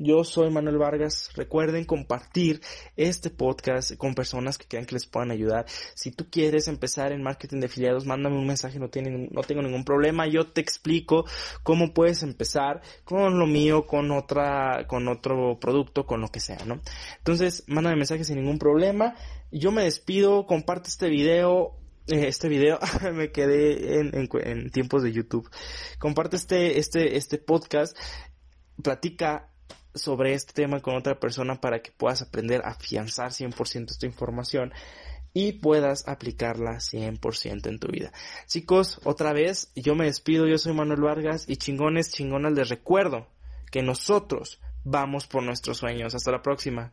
Yo 0.00 0.22
soy 0.22 0.48
Manuel 0.50 0.78
Vargas. 0.78 1.32
Recuerden 1.34 1.84
compartir 1.84 2.60
este 2.96 3.30
podcast 3.30 3.96
con 3.96 4.14
personas 4.14 4.56
que 4.56 4.68
crean 4.68 4.86
que 4.86 4.94
les 4.94 5.06
puedan 5.06 5.32
ayudar. 5.32 5.66
Si 5.96 6.12
tú 6.12 6.30
quieres 6.30 6.68
empezar 6.68 7.10
en 7.10 7.20
marketing 7.20 7.58
de 7.58 7.66
afiliados, 7.66 8.06
mándame 8.06 8.36
un 8.36 8.46
mensaje, 8.46 8.78
no, 8.78 8.90
tiene, 8.90 9.28
no 9.32 9.42
tengo 9.42 9.60
ningún 9.60 9.84
problema. 9.84 10.28
Yo 10.28 10.46
te 10.46 10.60
explico 10.60 11.24
cómo 11.64 11.94
puedes 11.94 12.22
empezar 12.22 12.80
con 13.02 13.40
lo 13.40 13.46
mío, 13.48 13.88
con 13.88 14.12
otra, 14.12 14.86
con 14.86 15.08
otro 15.08 15.58
producto, 15.60 16.06
con 16.06 16.20
lo 16.20 16.28
que 16.28 16.38
sea, 16.38 16.64
¿no? 16.64 16.80
Entonces, 17.16 17.64
mándame 17.66 17.96
mensaje 17.96 18.22
sin 18.22 18.36
ningún 18.36 18.60
problema. 18.60 19.16
Yo 19.50 19.72
me 19.72 19.82
despido, 19.82 20.46
comparte 20.46 20.90
este 20.90 21.08
video, 21.08 21.74
eh, 22.06 22.28
este 22.28 22.48
video 22.48 22.78
me 23.14 23.32
quedé 23.32 23.98
en, 23.98 24.12
en, 24.14 24.70
tiempos 24.70 25.02
de 25.02 25.10
YouTube. 25.10 25.50
Comparte 25.98 26.36
este, 26.36 26.78
este, 26.78 27.16
este 27.16 27.38
podcast. 27.38 27.98
Platica 28.80 29.50
sobre 29.98 30.34
este 30.34 30.52
tema 30.52 30.80
con 30.80 30.96
otra 30.96 31.18
persona 31.18 31.60
para 31.60 31.80
que 31.82 31.92
puedas 31.92 32.22
aprender 32.22 32.62
a 32.64 32.70
afianzar 32.70 33.30
100% 33.30 33.90
esta 33.90 34.06
información 34.06 34.72
y 35.34 35.52
puedas 35.52 36.08
aplicarla 36.08 36.76
100% 36.76 37.66
en 37.68 37.78
tu 37.78 37.88
vida. 37.88 38.12
Chicos, 38.46 39.00
otra 39.04 39.32
vez, 39.32 39.70
yo 39.74 39.94
me 39.94 40.06
despido, 40.06 40.46
yo 40.46 40.58
soy 40.58 40.72
Manuel 40.72 41.02
Vargas 41.02 41.44
y 41.48 41.56
chingones, 41.56 42.12
chingonas, 42.12 42.52
les 42.52 42.68
recuerdo 42.68 43.28
que 43.70 43.82
nosotros 43.82 44.60
vamos 44.84 45.26
por 45.26 45.42
nuestros 45.42 45.78
sueños. 45.78 46.14
Hasta 46.14 46.32
la 46.32 46.42
próxima. 46.42 46.92